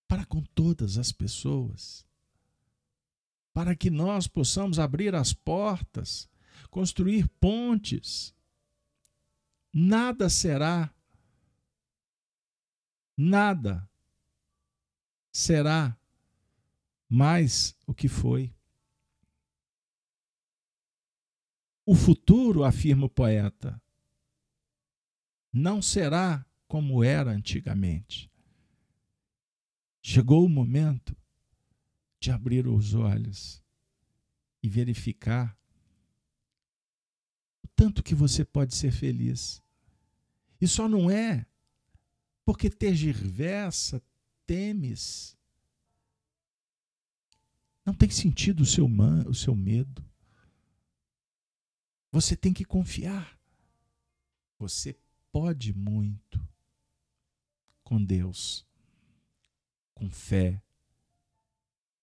para 0.07 0.25
com 0.25 0.41
todas 0.41 0.97
as 0.97 1.11
pessoas, 1.11 2.03
para 3.53 3.75
que 3.75 3.91
nós 3.91 4.27
possamos 4.27 4.79
abrir 4.79 5.13
as 5.13 5.33
portas, 5.33 6.27
construir 6.71 7.27
pontes. 7.39 8.33
Nada 9.71 10.29
será, 10.29 10.91
nada 13.21 13.85
será 15.29 15.99
mais 17.09 17.75
o 17.85 17.93
que 17.93 18.07
foi. 18.07 18.55
O 21.85 21.95
futuro, 21.95 22.63
afirma 22.63 23.07
o 23.07 23.09
poeta, 23.09 23.81
não 25.51 25.81
será 25.81 26.45
como 26.65 27.03
era 27.03 27.31
antigamente. 27.31 28.31
Chegou 30.01 30.45
o 30.45 30.49
momento 30.49 31.13
de 32.21 32.31
abrir 32.31 32.67
os 32.67 32.93
olhos 32.93 33.61
e 34.63 34.69
verificar 34.69 35.57
o 37.61 37.67
tanto 37.75 38.01
que 38.01 38.15
você 38.15 38.45
pode 38.45 38.73
ser 38.75 38.91
feliz. 38.93 39.61
E 40.61 40.65
só 40.69 40.87
não 40.87 41.11
é 41.11 41.45
porque 42.49 42.67
tergiversa, 42.67 44.01
temes. 44.47 45.37
Não 47.85 47.93
tem 47.93 48.09
sentido 48.09 48.61
o 48.61 48.65
seu, 48.65 48.89
man, 48.89 49.23
o 49.27 49.35
seu 49.35 49.55
medo. 49.55 50.03
Você 52.11 52.35
tem 52.35 52.51
que 52.51 52.65
confiar. 52.65 53.39
Você 54.57 54.97
pode 55.31 55.75
muito 55.75 56.43
com 57.83 58.03
Deus. 58.03 58.65
com 59.93 60.09
fé. 60.09 60.59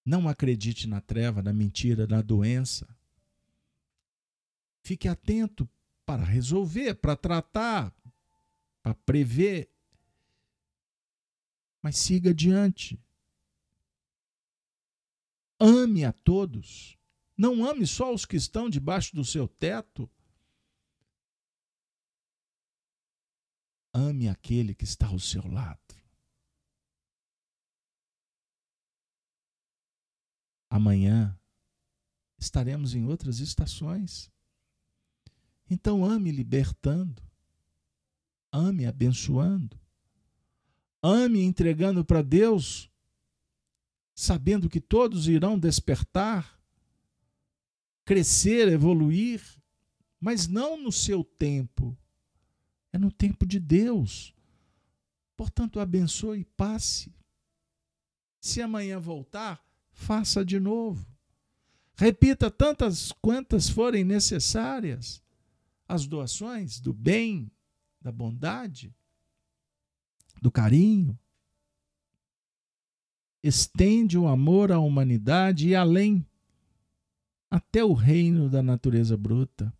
Não 0.05 0.29
acredite 0.29 0.87
na 0.87 1.01
treva, 1.01 1.43
na 1.43 1.53
mentira, 1.53 2.07
na 2.07 2.23
doença. 2.23 2.87
Fique 4.85 5.09
atento 5.09 5.69
para 6.05 6.23
resolver, 6.23 6.95
para 6.95 7.17
tratar, 7.17 7.93
para 8.81 8.95
prever. 8.95 9.76
Mas 11.87 11.99
siga 11.99 12.31
adiante. 12.31 13.01
Ame 15.61 16.05
a 16.05 16.13
todos. 16.13 16.99
Não 17.39 17.65
ame 17.65 17.87
só 17.87 18.13
os 18.13 18.27
que 18.27 18.35
estão 18.35 18.69
debaixo 18.69 19.15
do 19.15 19.25
seu 19.25 19.47
teto. 19.47 20.11
Ame 23.95 24.29
aquele 24.29 24.75
que 24.75 24.83
está 24.83 25.07
ao 25.07 25.21
seu 25.21 25.47
lado. 25.47 25.95
Amanhã 30.69 31.39
estaremos 32.37 32.97
em 32.97 33.05
outras 33.07 33.39
estações. 33.39 34.29
Então 35.71 36.05
ame 36.05 36.33
libertando, 36.33 37.23
ame 38.51 38.87
abençoando, 38.87 39.86
ame 41.07 41.43
entregando 41.43 42.05
para 42.05 42.23
Deus, 42.23 42.91
sabendo 44.15 44.69
que 44.69 44.81
todos 44.81 45.29
irão 45.29 45.59
despertar, 45.59 46.59
crescer, 48.05 48.69
evoluir, 48.69 49.43
mas 50.21 50.49
não 50.49 50.81
no 50.81 50.91
seu 50.91 51.23
tempo, 51.23 51.97
é 52.93 52.99
no 52.99 53.13
tempo 53.13 53.47
de 53.47 53.61
Deus. 53.61 54.35
Portanto, 55.37 55.79
abençoe 55.79 56.41
e 56.41 56.45
passe. 56.45 57.15
Se 58.41 58.63
amanhã 58.63 58.99
voltar, 58.99 59.63
faça 59.93 60.45
de 60.45 60.59
novo. 60.59 61.07
Repita 61.95 62.51
tantas 62.51 63.13
quantas 63.13 63.69
forem 63.69 64.05
necessárias 64.05 65.23
as 65.89 66.07
doações 66.07 66.81
do 66.81 66.93
bem, 66.93 67.51
da 68.01 68.11
bondade, 68.11 68.95
do 70.41 70.51
carinho. 70.51 71.19
Estende 73.43 74.19
o 74.19 74.27
amor 74.27 74.73
à 74.73 74.79
humanidade 74.79 75.69
e 75.69 75.75
além, 75.75 76.27
até 77.51 77.85
o 77.85 77.93
reino 77.93 78.51
da 78.51 78.63
natureza 78.63 79.17
bruta. 79.17 79.73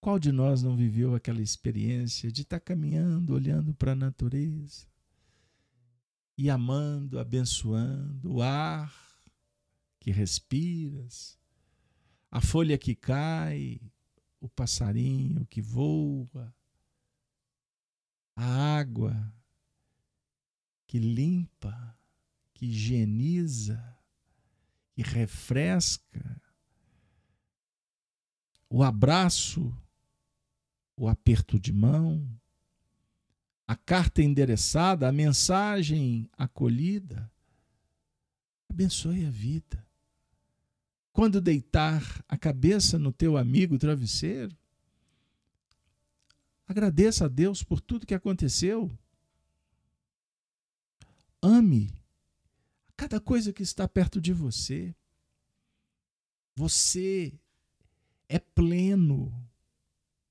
Qual 0.00 0.18
de 0.18 0.30
nós 0.30 0.62
não 0.62 0.76
viveu 0.76 1.14
aquela 1.14 1.42
experiência 1.42 2.30
de 2.30 2.42
estar 2.42 2.60
caminhando, 2.60 3.34
olhando 3.34 3.74
para 3.74 3.92
a 3.92 3.96
natureza 3.96 4.86
e 6.36 6.48
amando, 6.48 7.18
abençoando 7.18 8.34
o 8.34 8.42
ar 8.42 8.94
que 9.98 10.12
respiras, 10.12 11.36
a 12.30 12.40
folha 12.40 12.78
que 12.78 12.94
cai, 12.94 13.80
o 14.40 14.48
passarinho 14.48 15.44
que 15.46 15.60
voa, 15.60 16.54
a 18.40 18.78
água 18.78 19.32
que 20.86 20.98
limpa, 20.98 21.98
que 22.54 22.66
higieniza, 22.66 23.98
que 24.94 25.02
refresca, 25.02 26.40
o 28.70 28.82
abraço 28.82 29.74
o 30.98 31.08
aperto 31.08 31.60
de 31.60 31.72
mão, 31.72 32.28
a 33.66 33.76
carta 33.76 34.20
endereçada, 34.20 35.08
a 35.08 35.12
mensagem 35.12 36.28
acolhida. 36.36 37.30
Abençoe 38.68 39.24
a 39.24 39.30
vida. 39.30 39.86
Quando 41.12 41.40
deitar 41.40 42.02
a 42.28 42.36
cabeça 42.36 42.98
no 42.98 43.12
teu 43.12 43.36
amigo 43.36 43.78
travesseiro, 43.78 44.56
agradeça 46.68 47.24
a 47.24 47.28
Deus 47.28 47.62
por 47.62 47.80
tudo 47.80 48.06
que 48.06 48.14
aconteceu. 48.14 48.90
Ame 51.40 51.90
cada 52.96 53.20
coisa 53.20 53.52
que 53.52 53.62
está 53.62 53.88
perto 53.88 54.20
de 54.20 54.32
você. 54.32 54.94
Você 56.54 57.32
é 58.28 58.38
pleno 58.38 59.32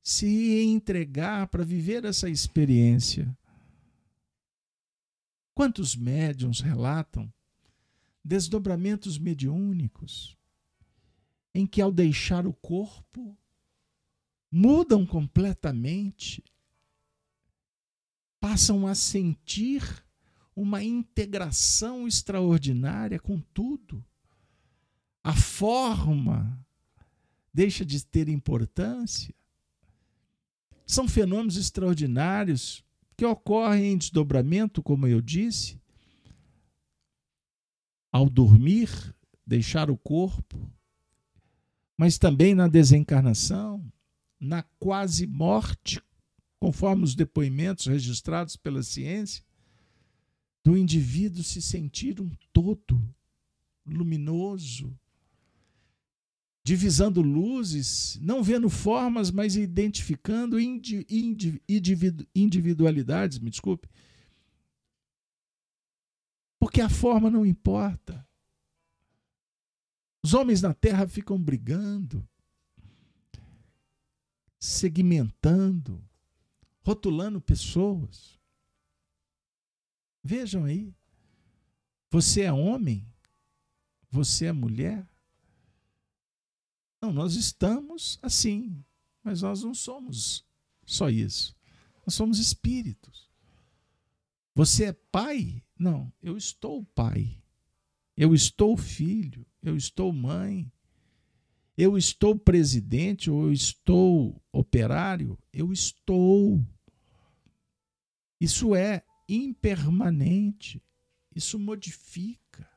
se 0.04 0.62
entregar 0.62 1.48
para 1.48 1.64
viver 1.64 2.06
essa 2.06 2.30
experiência. 2.30 3.36
Quantos 5.56 5.96
médiums 5.96 6.62
relatam 6.62 7.34
desdobramentos 8.24 9.18
mediúnicos 9.18 10.38
em 11.54 11.66
que, 11.66 11.82
ao 11.82 11.92
deixar 11.92 12.46
o 12.46 12.54
corpo, 12.54 13.36
mudam 14.52 15.06
completamente, 15.06 16.44
passam 18.40 18.88
a 18.88 18.96
sentir 18.96 19.84
uma 20.56 20.84
integração 20.84 22.08
extraordinária 22.08 23.20
com 23.20 23.40
tudo. 23.54 24.04
A 25.24 25.36
forma 25.36 26.66
deixa 27.54 27.86
de 27.86 28.06
ter 28.06 28.30
importância. 28.30 29.34
São 30.86 31.08
fenômenos 31.08 31.58
extraordinários 31.58 32.84
que 33.18 33.26
ocorrem 33.26 33.94
em 33.94 33.98
desdobramento, 33.98 34.82
como 34.82 35.08
eu 35.08 35.20
disse, 35.20 35.82
ao 38.12 38.30
dormir, 38.30 38.90
deixar 39.46 39.90
o 39.90 39.98
corpo, 39.98 40.72
mas 41.98 42.18
também 42.18 42.56
na 42.56 42.68
desencarnação, 42.68 43.92
na 44.40 44.64
quase 44.80 45.26
morte, 45.26 46.02
conforme 46.60 47.04
os 47.04 47.16
depoimentos 47.16 47.88
registrados 47.88 48.56
pela 48.56 48.84
ciência, 48.84 49.44
do 50.64 50.78
indivíduo 50.78 51.44
se 51.44 51.62
sentir 51.62 52.20
um 52.20 52.30
todo 52.52 53.02
luminoso, 53.86 54.98
divisando 56.64 57.22
luzes, 57.22 58.20
não 58.22 58.44
vendo 58.44 58.70
formas, 58.70 59.32
mas 59.32 59.56
identificando 59.56 60.60
individualidades, 62.36 63.40
me 63.40 63.50
desculpe. 63.50 63.88
Porque 66.60 66.82
a 66.82 66.90
forma 66.90 67.32
não 67.32 67.46
importa. 67.46 68.28
Os 70.22 70.34
homens 70.34 70.62
na 70.62 70.74
terra 70.74 71.08
ficam 71.08 71.42
brigando, 71.42 72.28
segmentando, 74.60 76.04
rotulando 76.82 77.40
pessoas. 77.40 78.40
Vejam 80.24 80.66
aí. 80.66 80.94
Você 82.10 82.42
é 82.42 82.52
homem? 82.52 83.06
Você 84.10 84.46
é 84.46 84.52
mulher? 84.52 85.08
Não, 87.02 87.14
nós 87.14 87.36
estamos 87.36 88.18
assim, 88.22 88.84
mas 89.24 89.42
nós 89.42 89.64
não 89.64 89.74
somos 89.74 90.44
só 90.86 91.10
isso. 91.10 91.56
Nós 92.06 92.16
somos 92.16 92.40
espíritos. 92.40 93.30
Você 94.56 94.86
é 94.86 94.94
pai? 94.94 95.62
Não, 95.78 96.12
eu 96.24 96.36
estou 96.36 96.84
pai. 96.96 97.38
Eu 98.16 98.34
estou 98.34 98.76
filho. 98.76 99.46
Eu 99.62 99.76
estou 99.76 100.12
mãe. 100.12 100.72
Eu 101.78 101.98
estou 101.98 102.36
presidente 102.38 103.30
ou 103.30 103.46
eu 103.46 103.52
estou 103.52 104.42
operário. 104.52 105.38
Eu 105.54 105.72
estou. 105.72 106.66
Isso 108.42 108.76
é 108.76 109.04
impermanente. 109.30 110.82
Isso 111.36 111.60
modifica. 111.60 112.68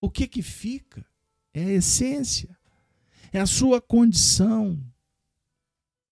O 0.00 0.10
que 0.10 0.26
que 0.26 0.42
fica? 0.42 1.06
É 1.54 1.64
a 1.64 1.72
essência 1.72 2.56
é 3.32 3.40
a 3.40 3.46
sua 3.46 3.80
condição, 3.80 4.82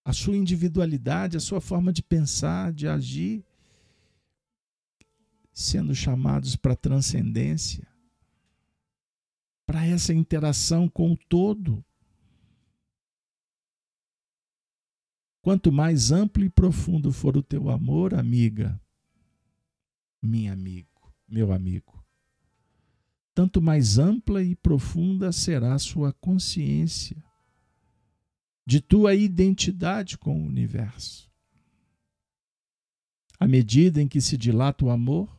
a 0.05 0.13
sua 0.13 0.37
individualidade, 0.37 1.37
a 1.37 1.41
sua 1.41 1.61
forma 1.61 1.93
de 1.93 2.03
pensar, 2.03 2.73
de 2.73 2.87
agir, 2.87 3.45
sendo 5.53 5.95
chamados 5.95 6.57
para 6.57 6.77
transcendência, 6.77 7.87
para 9.67 9.87
essa 9.87 10.13
interação 10.13 10.89
com 10.89 11.13
o 11.13 11.17
todo. 11.17 11.85
Quanto 15.41 15.71
mais 15.71 16.11
amplo 16.11 16.45
e 16.45 16.51
profundo 16.51 17.13
for 17.13 17.37
o 17.37 17.43
teu 17.43 17.69
amor, 17.69 18.15
amiga, 18.15 18.81
minha 20.23 20.53
amigo, 20.53 21.13
meu 21.29 21.53
amigo, 21.53 22.03
tanto 23.35 23.61
mais 23.61 23.99
ampla 23.99 24.43
e 24.43 24.55
profunda 24.55 25.33
será 25.33 25.79
sua 25.79 26.13
consciência 26.15 27.23
de 28.67 28.81
tua 28.81 29.15
identidade 29.15 30.17
com 30.17 30.41
o 30.41 30.47
universo. 30.47 31.31
À 33.39 33.47
medida 33.47 34.01
em 34.01 34.09
que 34.09 34.21
se 34.21 34.39
dilata 34.39 34.85
o 34.87 34.91
amor, 34.91 35.39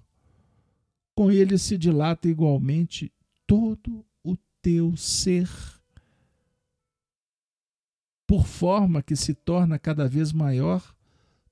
com 1.15 1.32
ele 1.32 1.57
se 1.57 1.78
dilata 1.78 2.28
igualmente 2.28 3.11
todo 3.47 4.05
teu 4.66 4.97
ser, 4.97 5.47
por 8.26 8.47
forma 8.47 9.03
que 9.03 9.16
se 9.16 9.36
torna 9.36 9.78
cada 9.78 10.07
vez 10.07 10.34
maior 10.34 10.97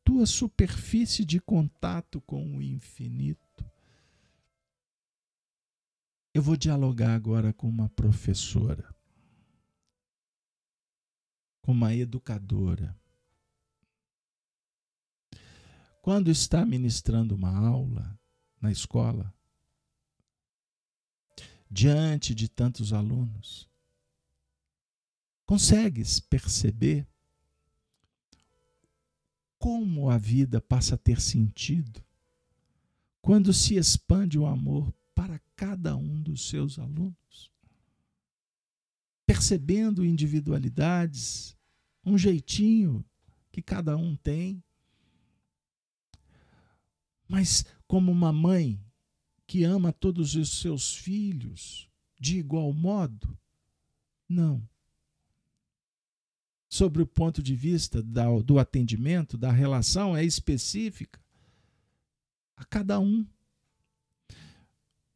tua 0.03 0.25
superfície 0.25 1.23
de 1.23 1.39
contato 1.39 2.19
com 2.21 2.57
o 2.57 2.59
infinito. 2.59 3.63
Eu 6.33 6.41
vou 6.41 6.57
dialogar 6.57 7.13
agora 7.13 7.53
com 7.53 7.69
uma 7.69 7.87
professora, 7.89 8.91
com 11.61 11.71
uma 11.71 11.93
educadora. 11.93 12.97
Quando 16.01 16.31
está 16.31 16.65
ministrando 16.65 17.35
uma 17.35 17.55
aula 17.55 18.19
na 18.59 18.71
escola, 18.71 19.31
diante 21.73 22.35
de 22.35 22.47
tantos 22.47 22.93
alunos, 22.93 23.67
consegues 25.43 26.19
perceber 26.19 27.07
como 29.57 30.07
a 30.11 30.19
vida 30.19 30.61
passa 30.61 30.93
a 30.93 30.97
ter 30.97 31.19
sentido 31.19 32.05
quando 33.23 33.51
se 33.51 33.75
expande 33.75 34.37
o 34.37 34.45
amor 34.45 34.93
para 35.15 35.39
cada 35.55 35.95
um 35.95 36.21
dos 36.21 36.47
seus 36.47 36.77
alunos, 36.77 37.51
percebendo 39.25 40.05
individualidades, 40.05 41.57
um 42.05 42.19
jeitinho 42.19 43.03
que 43.51 43.63
cada 43.63 43.97
um 43.97 44.15
tem, 44.15 44.63
mas 47.27 47.65
como 47.87 48.11
uma 48.11 48.31
mãe 48.31 48.82
que 49.53 49.63
ama 49.63 49.93
todos 49.93 50.33
os 50.33 50.61
seus 50.61 50.95
filhos 50.95 51.87
de 52.19 52.39
igual 52.39 52.73
modo? 52.73 53.37
Não 54.27 54.67
sobre 56.67 57.03
o 57.03 57.05
ponto 57.05 57.43
de 57.43 57.55
vista 57.55 58.01
do 58.01 58.57
atendimento, 58.57 59.37
da 59.37 59.51
relação, 59.51 60.17
é 60.17 60.25
específica 60.25 61.21
a 62.55 62.65
cada 62.65 62.99
um. 62.99 63.27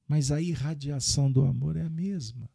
Mas 0.08 0.32
a 0.32 0.40
irradiação 0.40 1.32
do 1.32 1.44
amor 1.44 1.76
é 1.76 1.82
a 1.82 1.90
mesma. 1.90 2.48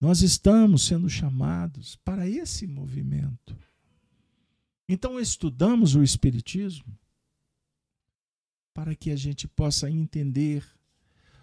Nós 0.00 0.22
estamos 0.22 0.86
sendo 0.86 1.10
chamados 1.10 1.96
para 1.96 2.28
esse 2.28 2.64
movimento. 2.64 3.58
Então, 4.88 5.18
estudamos 5.18 5.96
o 5.96 6.02
Espiritismo 6.04 6.96
para 8.76 8.94
que 8.94 9.10
a 9.10 9.16
gente 9.16 9.48
possa 9.48 9.90
entender 9.90 10.62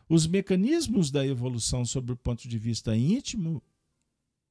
os 0.07 0.27
mecanismos 0.27 1.09
da 1.09 1.25
evolução 1.25 1.84
sob 1.84 2.11
o 2.11 2.15
ponto 2.15 2.47
de 2.47 2.59
vista 2.59 2.95
íntimo 2.95 3.59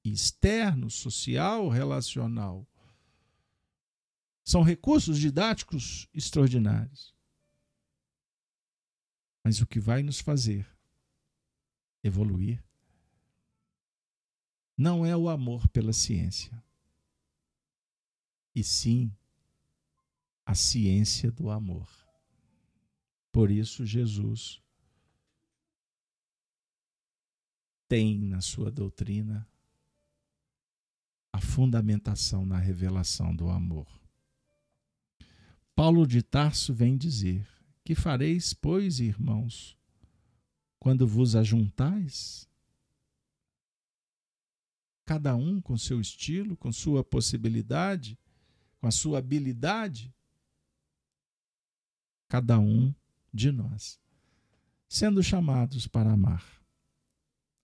externo, 0.05 0.91
social, 0.91 1.69
relacional. 1.69 2.67
São 4.43 4.63
recursos 4.65 5.17
didáticos 5.17 6.09
extraordinários. 6.13 7.15
Mas 9.45 9.61
o 9.61 9.67
que 9.67 9.79
vai 9.79 10.03
nos 10.03 10.19
fazer 10.19 10.67
evoluir 12.03 12.61
não 14.77 15.07
é 15.07 15.17
o 15.17 15.29
amor 15.29 15.69
pela 15.69 15.93
ciência, 15.93 16.61
e 18.53 18.65
sim 18.65 19.17
a 20.45 20.57
ciência 20.57 21.31
do 21.31 21.49
amor. 21.49 22.02
Por 23.33 23.51
isso, 23.51 23.87
Jesus 23.87 24.63
tem 27.89 28.19
na 28.21 28.43
sua 28.43 28.71
doutrina 28.71 29.49
a 31.33 31.41
fundamentação 31.41 32.45
na 32.45 32.59
revelação 32.59 33.35
do 33.35 33.49
amor. 33.49 33.89
Paulo 35.75 36.07
de 36.07 36.23
Tarso 36.23 36.75
vem 36.75 36.97
dizer: 36.97 37.49
Que 37.83 37.95
fareis, 37.95 38.53
pois, 38.53 39.01
irmãos, 39.01 39.79
quando 40.79 41.07
vos 41.07 41.35
ajuntais? 41.35 42.47
Cada 45.07 45.35
um 45.35 45.61
com 45.61 45.77
seu 45.77 46.01
estilo, 46.01 46.57
com 46.57 46.71
sua 46.71 47.03
possibilidade, 47.03 48.19
com 48.79 48.87
a 48.87 48.91
sua 48.91 49.19
habilidade? 49.19 50.15
Cada 52.29 52.59
um 52.59 52.95
de 53.33 53.51
nós, 53.51 53.99
sendo 54.89 55.23
chamados 55.23 55.87
para 55.87 56.13
amar. 56.13 56.45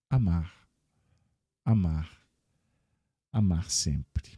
Amar. 0.09 0.53
Amar 1.63 2.19
amar 3.31 3.69
sempre. 3.69 4.37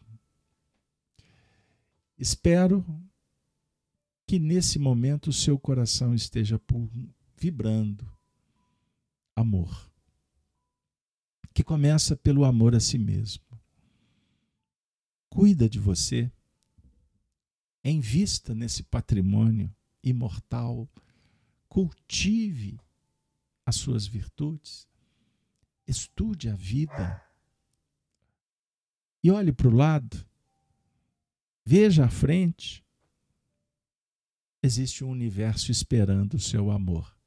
Espero 2.18 2.86
que 4.28 4.38
nesse 4.40 4.78
momento 4.78 5.28
o 5.28 5.34
seu 5.34 5.58
coração 5.58 6.14
esteja 6.14 6.62
vibrando 7.36 8.10
amor, 9.36 9.92
que 11.54 11.64
começa 11.64 12.16
pelo 12.16 12.46
amor 12.46 12.76
a 12.76 12.80
si 12.80 12.98
mesmo. 12.98 13.44
Cuida 15.30 15.68
de 15.68 15.80
você, 15.80 16.32
invista 17.84 18.54
nesse 18.54 18.84
patrimônio 18.84 19.74
imortal, 20.04 20.88
cultive 21.72 22.78
as 23.66 23.78
suas 23.78 24.06
virtudes, 24.06 24.86
estude 25.88 26.50
a 26.50 26.54
vida 26.54 27.26
e 29.24 29.32
olhe 29.32 29.54
para 29.54 29.70
o 29.70 29.74
lado, 29.74 30.28
veja 31.64 32.04
à 32.04 32.10
frente. 32.10 32.84
Existe 34.62 35.06
um 35.06 35.12
universo 35.12 35.72
esperando 35.72 36.34
o 36.34 36.40
seu 36.42 36.70
amor. 36.70 37.18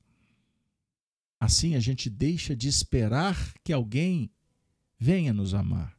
Assim 1.41 1.75
a 1.75 1.81
gente 1.81 2.11
deixa 2.11 2.55
de 2.55 2.69
esperar 2.69 3.55
que 3.65 3.73
alguém 3.73 4.31
venha 4.99 5.33
nos 5.33 5.55
amar, 5.55 5.99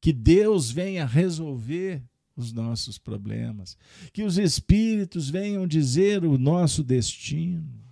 que 0.00 0.12
Deus 0.12 0.72
venha 0.72 1.06
resolver 1.06 2.02
os 2.36 2.52
nossos 2.52 2.98
problemas, 2.98 3.76
que 4.12 4.22
os 4.22 4.38
espíritos 4.38 5.30
venham 5.30 5.66
dizer 5.66 6.24
o 6.24 6.36
nosso 6.36 6.82
destino. 6.82 7.82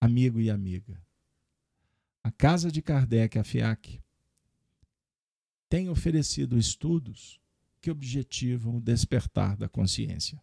Amigo 0.00 0.40
e 0.40 0.50
amiga, 0.50 1.00
a 2.22 2.30
casa 2.30 2.70
de 2.70 2.82
Kardec, 2.82 3.38
a 3.38 3.44
FIAC, 3.44 4.00
tem 5.68 5.88
oferecido 5.88 6.58
estudos 6.58 7.40
que 7.80 7.90
objetivam 7.90 8.76
o 8.76 8.80
despertar 8.80 9.56
da 9.56 9.68
consciência. 9.68 10.42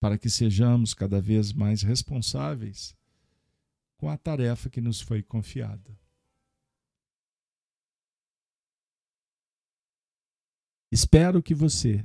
Para 0.00 0.16
que 0.16 0.30
sejamos 0.30 0.94
cada 0.94 1.20
vez 1.20 1.52
mais 1.52 1.82
responsáveis 1.82 2.96
com 3.96 4.08
a 4.08 4.16
tarefa 4.16 4.70
que 4.70 4.80
nos 4.80 5.00
foi 5.00 5.22
confiada. 5.22 5.96
Espero 10.90 11.40
que 11.40 11.54
você, 11.54 12.04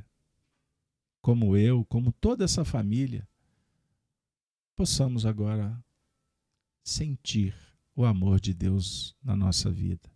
como 1.20 1.58
eu, 1.58 1.84
como 1.86 2.12
toda 2.12 2.46
essa 2.46 2.64
família, 2.64 3.28
possamos 4.76 5.26
agora 5.26 5.84
sentir 6.84 7.56
o 7.96 8.06
amor 8.06 8.40
de 8.40 8.54
Deus 8.54 9.16
na 9.24 9.36
nossa 9.36 9.72
vida 9.72 10.12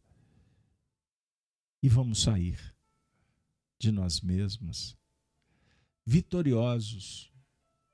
e 1.82 1.89
vamos 1.89 2.22
sair 2.22 2.59
de 3.80 3.91
nós 3.91 4.22
mesmos 4.22 4.95
vitoriosos, 6.05 7.34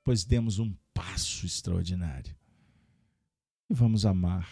pois 0.04 0.24
demos 0.24 0.58
um 0.58 0.76
passo 0.92 1.46
extraordinário. 1.46 2.36
E 3.70 3.74
vamos 3.74 4.04
amar, 4.04 4.48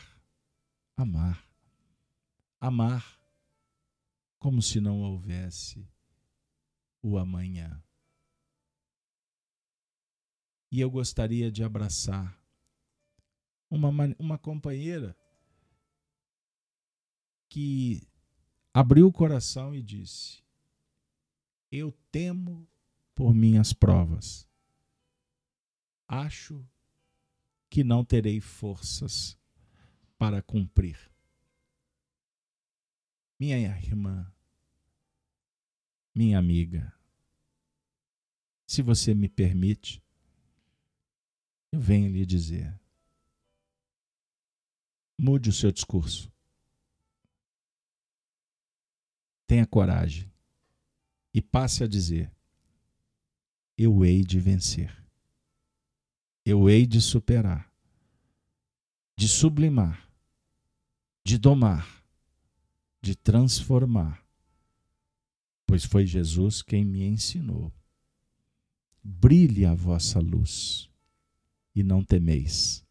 amar, 0.97 1.47
amar, 2.61 3.20
como 4.39 4.62
se 4.62 4.81
não 4.81 5.01
houvesse 5.01 5.87
o 7.05 7.19
amanhã. 7.19 7.85
E 10.73 10.81
eu 10.81 10.91
gostaria 10.91 11.53
de 11.53 11.63
abraçar 11.63 12.41
uma, 13.71 13.91
uma 14.19 14.39
companheira 14.39 15.15
que 17.49 18.09
abriu 18.73 19.07
o 19.07 19.13
coração 19.13 19.75
e 19.75 19.83
disse: 19.83 20.43
Eu 21.71 21.93
temo 22.11 22.67
por 23.15 23.35
minhas 23.35 23.75
provas. 23.75 24.49
Acho 26.09 26.67
que 27.69 27.85
não 27.85 28.03
terei 28.03 28.41
forças 28.41 29.39
para 30.17 30.41
cumprir. 30.41 30.99
Minha 33.39 33.59
irmã, 33.59 34.34
minha 36.15 36.39
amiga, 36.39 36.93
se 38.67 38.83
você 38.83 39.15
me 39.15 39.29
permite, 39.29 40.03
eu 41.73 41.81
venho 41.81 42.11
lhe 42.11 42.25
dizer: 42.25 42.79
mude 45.19 45.51
o 45.51 45.53
seu 45.53 45.73
discurso. 45.73 46.33
Tenha 49.47 49.67
coragem 49.67 50.33
e 51.33 51.43
passe 51.43 51.85
a 51.85 51.87
dizer: 51.87 52.31
eu 53.77 54.05
hei 54.05 54.23
de 54.23 54.39
vencer. 54.39 55.03
Eu 56.45 56.69
hei 56.69 56.87
de 56.87 57.01
superar, 57.01 57.73
de 59.17 59.27
sublimar, 59.27 60.07
de 61.25 61.39
domar, 61.39 62.05
de 63.01 63.17
transformar, 63.17 64.24
pois 65.67 65.85
foi 65.85 66.07
Jesus 66.07 66.62
quem 66.62 66.85
me 66.85 67.03
ensinou. 67.03 67.73
Brilhe 69.03 69.65
a 69.65 69.75
vossa 69.75 70.19
luz 70.19 70.89
e 71.75 71.83
não 71.83 72.03
temeis. 72.03 72.85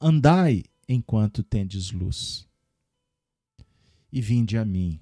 Andai 0.00 0.64
enquanto 0.88 1.42
tendes 1.42 1.90
luz. 1.90 2.48
E 4.12 4.20
vinde 4.20 4.58
a 4.58 4.64
mim 4.64 5.00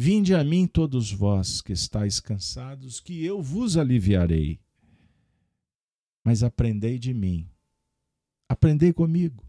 Vinde 0.00 0.32
a 0.32 0.44
mim 0.44 0.64
todos 0.64 1.10
vós 1.10 1.60
que 1.60 1.72
estáis 1.72 2.20
cansados, 2.20 3.00
que 3.00 3.24
eu 3.24 3.42
vos 3.42 3.76
aliviarei. 3.76 4.60
Mas 6.22 6.44
aprendei 6.44 7.00
de 7.00 7.12
mim, 7.12 7.50
aprendei 8.48 8.92
comigo. 8.92 9.44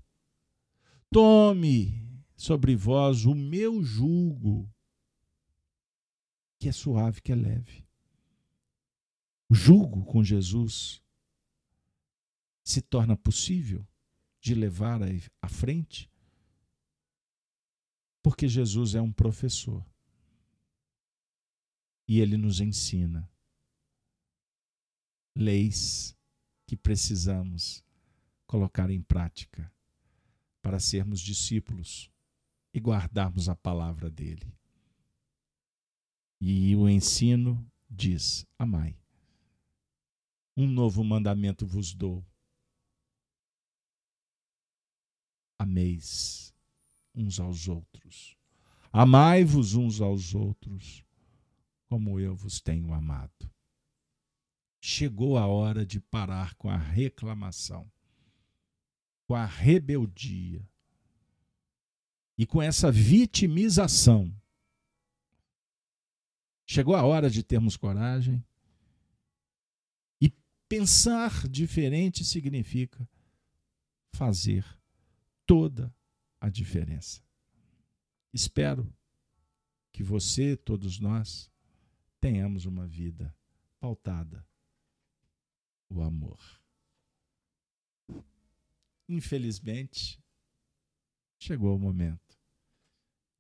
Tome 1.12 2.04
sobre 2.36 2.76
vós 2.76 3.26
o 3.26 3.36
meu 3.36 3.84
jugo, 3.84 4.68
que 6.60 6.68
é 6.68 6.72
suave, 6.72 7.22
que 7.22 7.32
é 7.32 7.36
leve. 7.36 7.88
O 9.50 9.56
jugo 9.56 10.04
com 10.06 10.24
Jesus 10.24 11.02
se 12.64 12.82
torna 12.82 13.18
possível 13.18 13.88
de 14.40 14.54
levar 14.54 15.00
à 15.42 15.50
frente, 15.50 16.12
porque 18.22 18.48
Jesus 18.48 18.94
é 18.94 19.02
um 19.02 19.12
professor 19.12 19.84
e 22.08 22.20
ele 22.20 22.38
nos 22.38 22.60
ensina 22.60 23.30
leis 25.36 26.16
que 26.68 26.76
precisamos 26.76 27.84
colocar 28.46 28.90
em 28.90 29.02
prática 29.02 29.72
para 30.62 30.80
sermos 30.80 31.22
discípulos 31.22 32.12
e 32.74 32.80
guardarmos 32.80 33.48
a 33.48 33.56
palavra 33.56 34.10
dele. 34.10 34.59
E 36.40 36.76
o 36.76 36.88
ensino 36.88 37.70
diz: 37.90 38.46
amai. 38.58 38.98
Um 40.56 40.68
novo 40.68 41.04
mandamento 41.04 41.66
vos 41.66 41.94
dou. 41.94 42.26
Ameis 45.58 46.54
uns 47.14 47.40
aos 47.40 47.68
outros. 47.68 48.38
Amai-vos 48.92 49.76
uns 49.76 50.02
aos 50.02 50.34
outros 50.34 51.06
como 51.90 52.20
eu 52.20 52.36
vos 52.36 52.62
tenho 52.62 52.94
amado. 52.94 53.52
Chegou 54.80 55.38
a 55.38 55.48
hora 55.48 55.84
de 55.86 56.00
parar 56.00 56.54
com 56.54 56.70
a 56.70 56.78
reclamação, 56.78 57.92
com 59.28 59.36
a 59.36 59.46
rebeldia 59.46 60.66
e 62.38 62.46
com 62.46 62.62
essa 62.62 62.92
vitimização. 62.92 64.34
Chegou 66.72 66.96
a 66.96 67.04
hora 67.04 67.32
de 67.32 67.42
termos 67.42 67.76
coragem 67.76 68.46
e 70.22 70.32
pensar 70.68 71.48
diferente 71.48 72.24
significa 72.24 73.10
fazer 74.14 74.64
toda 75.48 75.92
a 76.40 76.48
diferença. 76.48 77.24
Espero 78.32 78.88
que 79.92 80.04
você, 80.04 80.56
todos 80.56 81.00
nós, 81.00 81.52
tenhamos 82.20 82.66
uma 82.66 82.86
vida 82.86 83.36
pautada 83.80 84.48
o 85.90 86.04
amor. 86.04 86.40
Infelizmente, 89.08 90.24
chegou 91.40 91.76
o 91.76 91.80
momento 91.80 92.38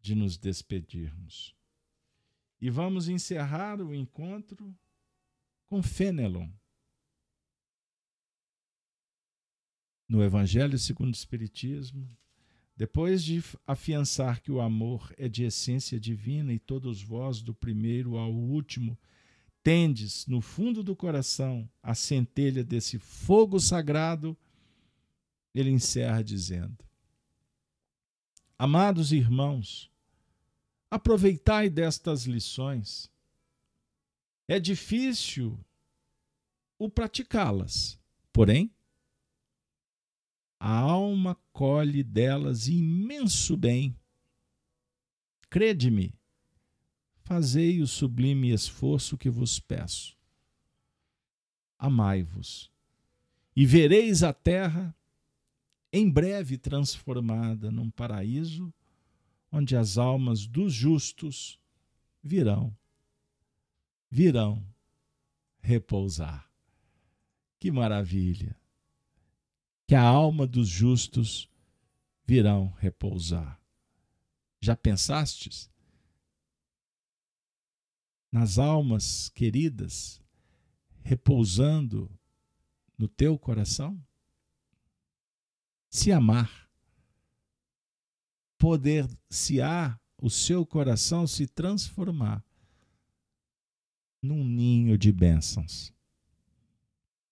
de 0.01 0.15
nos 0.15 0.35
despedirmos. 0.35 1.58
E 2.61 2.69
vamos 2.69 3.07
encerrar 3.07 3.81
o 3.81 3.93
encontro 3.93 4.75
com 5.67 5.81
Fenelon. 5.81 6.49
No 10.07 10.23
Evangelho 10.23 10.77
segundo 10.77 11.09
o 11.09 11.17
Espiritismo, 11.17 12.09
depois 12.75 13.23
de 13.23 13.43
afiançar 13.67 14.41
que 14.41 14.51
o 14.51 14.61
amor 14.61 15.13
é 15.17 15.27
de 15.27 15.43
essência 15.43 15.99
divina 15.99 16.53
e 16.53 16.57
todos 16.57 17.01
vós, 17.01 17.41
do 17.41 17.53
primeiro 17.53 18.17
ao 18.17 18.33
último, 18.33 18.97
tendes 19.61 20.25
no 20.25 20.41
fundo 20.41 20.81
do 20.81 20.95
coração 20.95 21.69
a 21.83 21.93
centelha 21.93 22.63
desse 22.63 22.97
fogo 22.97 23.59
sagrado, 23.59 24.35
ele 25.53 25.69
encerra 25.69 26.23
dizendo: 26.23 26.77
Amados 28.57 29.11
irmãos, 29.11 29.91
aproveitai 30.89 31.69
destas 31.69 32.25
lições. 32.25 33.11
É 34.47 34.59
difícil 34.59 35.59
o 36.77 36.89
praticá-las, 36.89 37.99
porém, 38.33 38.73
a 40.59 40.71
alma 40.71 41.35
colhe 41.53 42.03
delas 42.03 42.67
imenso 42.67 43.55
bem. 43.55 43.95
Crede-me, 45.49 46.13
fazei 47.21 47.81
o 47.81 47.87
sublime 47.87 48.51
esforço 48.51 49.17
que 49.17 49.29
vos 49.29 49.59
peço. 49.59 50.17
Amai-vos, 51.77 52.71
e 53.55 53.65
vereis 53.65 54.21
a 54.23 54.33
terra 54.33 54.95
em 55.93 56.09
breve 56.09 56.57
transformada 56.57 57.71
num 57.71 57.89
paraíso 57.89 58.73
onde 59.51 59.75
as 59.75 59.97
almas 59.97 60.45
dos 60.45 60.73
justos 60.73 61.59
virão, 62.23 62.75
virão 64.09 64.65
repousar. 65.61 66.49
Que 67.59 67.71
maravilha! 67.71 68.59
que 69.89 69.95
a 69.95 70.03
alma 70.03 70.45
dos 70.45 70.67
justos 70.67 71.49
virão 72.23 72.67
repousar. 72.77 73.59
Já 74.61 74.75
pensastes? 74.75 75.67
Nas 78.31 78.59
almas 78.59 79.29
queridas 79.29 80.21
repousando 81.01 82.07
no 82.95 83.07
teu 83.07 83.35
coração? 83.35 83.99
Se 85.89 86.11
amar, 86.11 86.68
poder-se-á 88.59 89.97
o 90.21 90.29
seu 90.29 90.65
coração 90.65 91.25
se 91.25 91.47
transformar 91.47 92.43
num 94.21 94.43
ninho 94.43 94.97
de 94.97 95.13
bênçãos, 95.13 95.93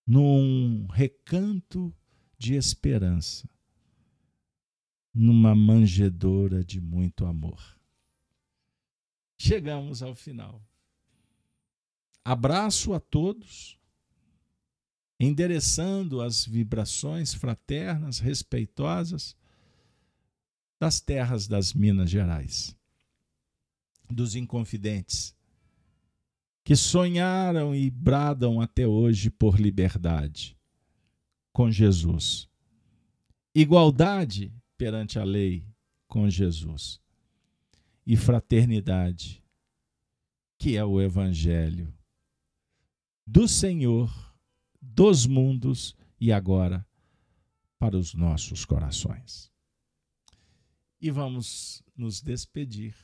num 0.05 0.87
recanto 0.87 1.93
de 2.37 2.53
esperança, 2.53 3.47
numa 5.13 5.53
manjedoura 5.53 6.63
de 6.63 6.79
muito 6.79 7.25
amor. 7.25 7.77
Chegamos 9.37 10.01
ao 10.01 10.15
final. 10.15 10.65
Abraço 12.23 12.93
a 12.93 13.01
todos, 13.01 13.77
endereçando 15.19 16.21
as 16.21 16.45
vibrações 16.45 17.33
fraternas, 17.33 18.19
respeitosas 18.19 19.35
das 20.79 20.99
terras 20.99 21.47
das 21.47 21.73
Minas 21.73 22.09
Gerais, 22.09 22.75
dos 24.09 24.35
inconfidentes, 24.35 25.35
que 26.63 26.75
sonharam 26.75 27.73
e 27.73 27.89
bradam 27.89 28.59
até 28.59 28.85
hoje 28.85 29.29
por 29.29 29.59
liberdade 29.59 30.57
com 31.53 31.71
Jesus. 31.71 32.47
Igualdade 33.55 34.53
perante 34.77 35.17
a 35.17 35.23
lei 35.23 35.65
com 36.07 36.29
Jesus. 36.29 37.01
E 38.05 38.15
fraternidade, 38.15 39.43
que 40.57 40.77
é 40.77 40.85
o 40.85 41.01
Evangelho 41.01 41.93
do 43.25 43.45
Senhor, 43.45 44.09
dos 44.81 45.25
mundos 45.25 45.95
e 46.19 46.31
agora 46.31 46.87
para 47.77 47.97
os 47.97 48.13
nossos 48.13 48.63
corações. 48.63 49.51
E 50.99 51.11
vamos 51.11 51.83
nos 51.95 52.21
despedir 52.21 52.95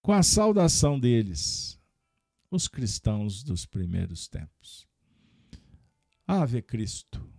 com 0.00 0.12
a 0.12 0.22
saudação 0.22 0.98
deles, 0.98 1.78
os 2.50 2.66
cristãos 2.66 3.42
dos 3.42 3.66
primeiros 3.66 4.26
tempos. 4.26 4.88
Ave 6.26 6.62
Cristo, 6.62 7.30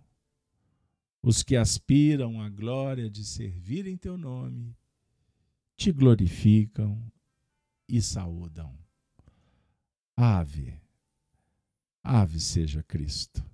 os 1.22 1.42
que 1.42 1.56
aspiram 1.56 2.40
à 2.40 2.48
glória 2.48 3.10
de 3.10 3.24
servir 3.24 3.86
em 3.86 3.96
teu 3.96 4.16
nome, 4.16 4.76
te 5.76 5.90
glorificam 5.90 7.10
e 7.88 8.00
saúdam. 8.00 8.78
Ave, 10.16 10.80
ave 12.02 12.38
seja 12.38 12.82
Cristo. 12.82 13.44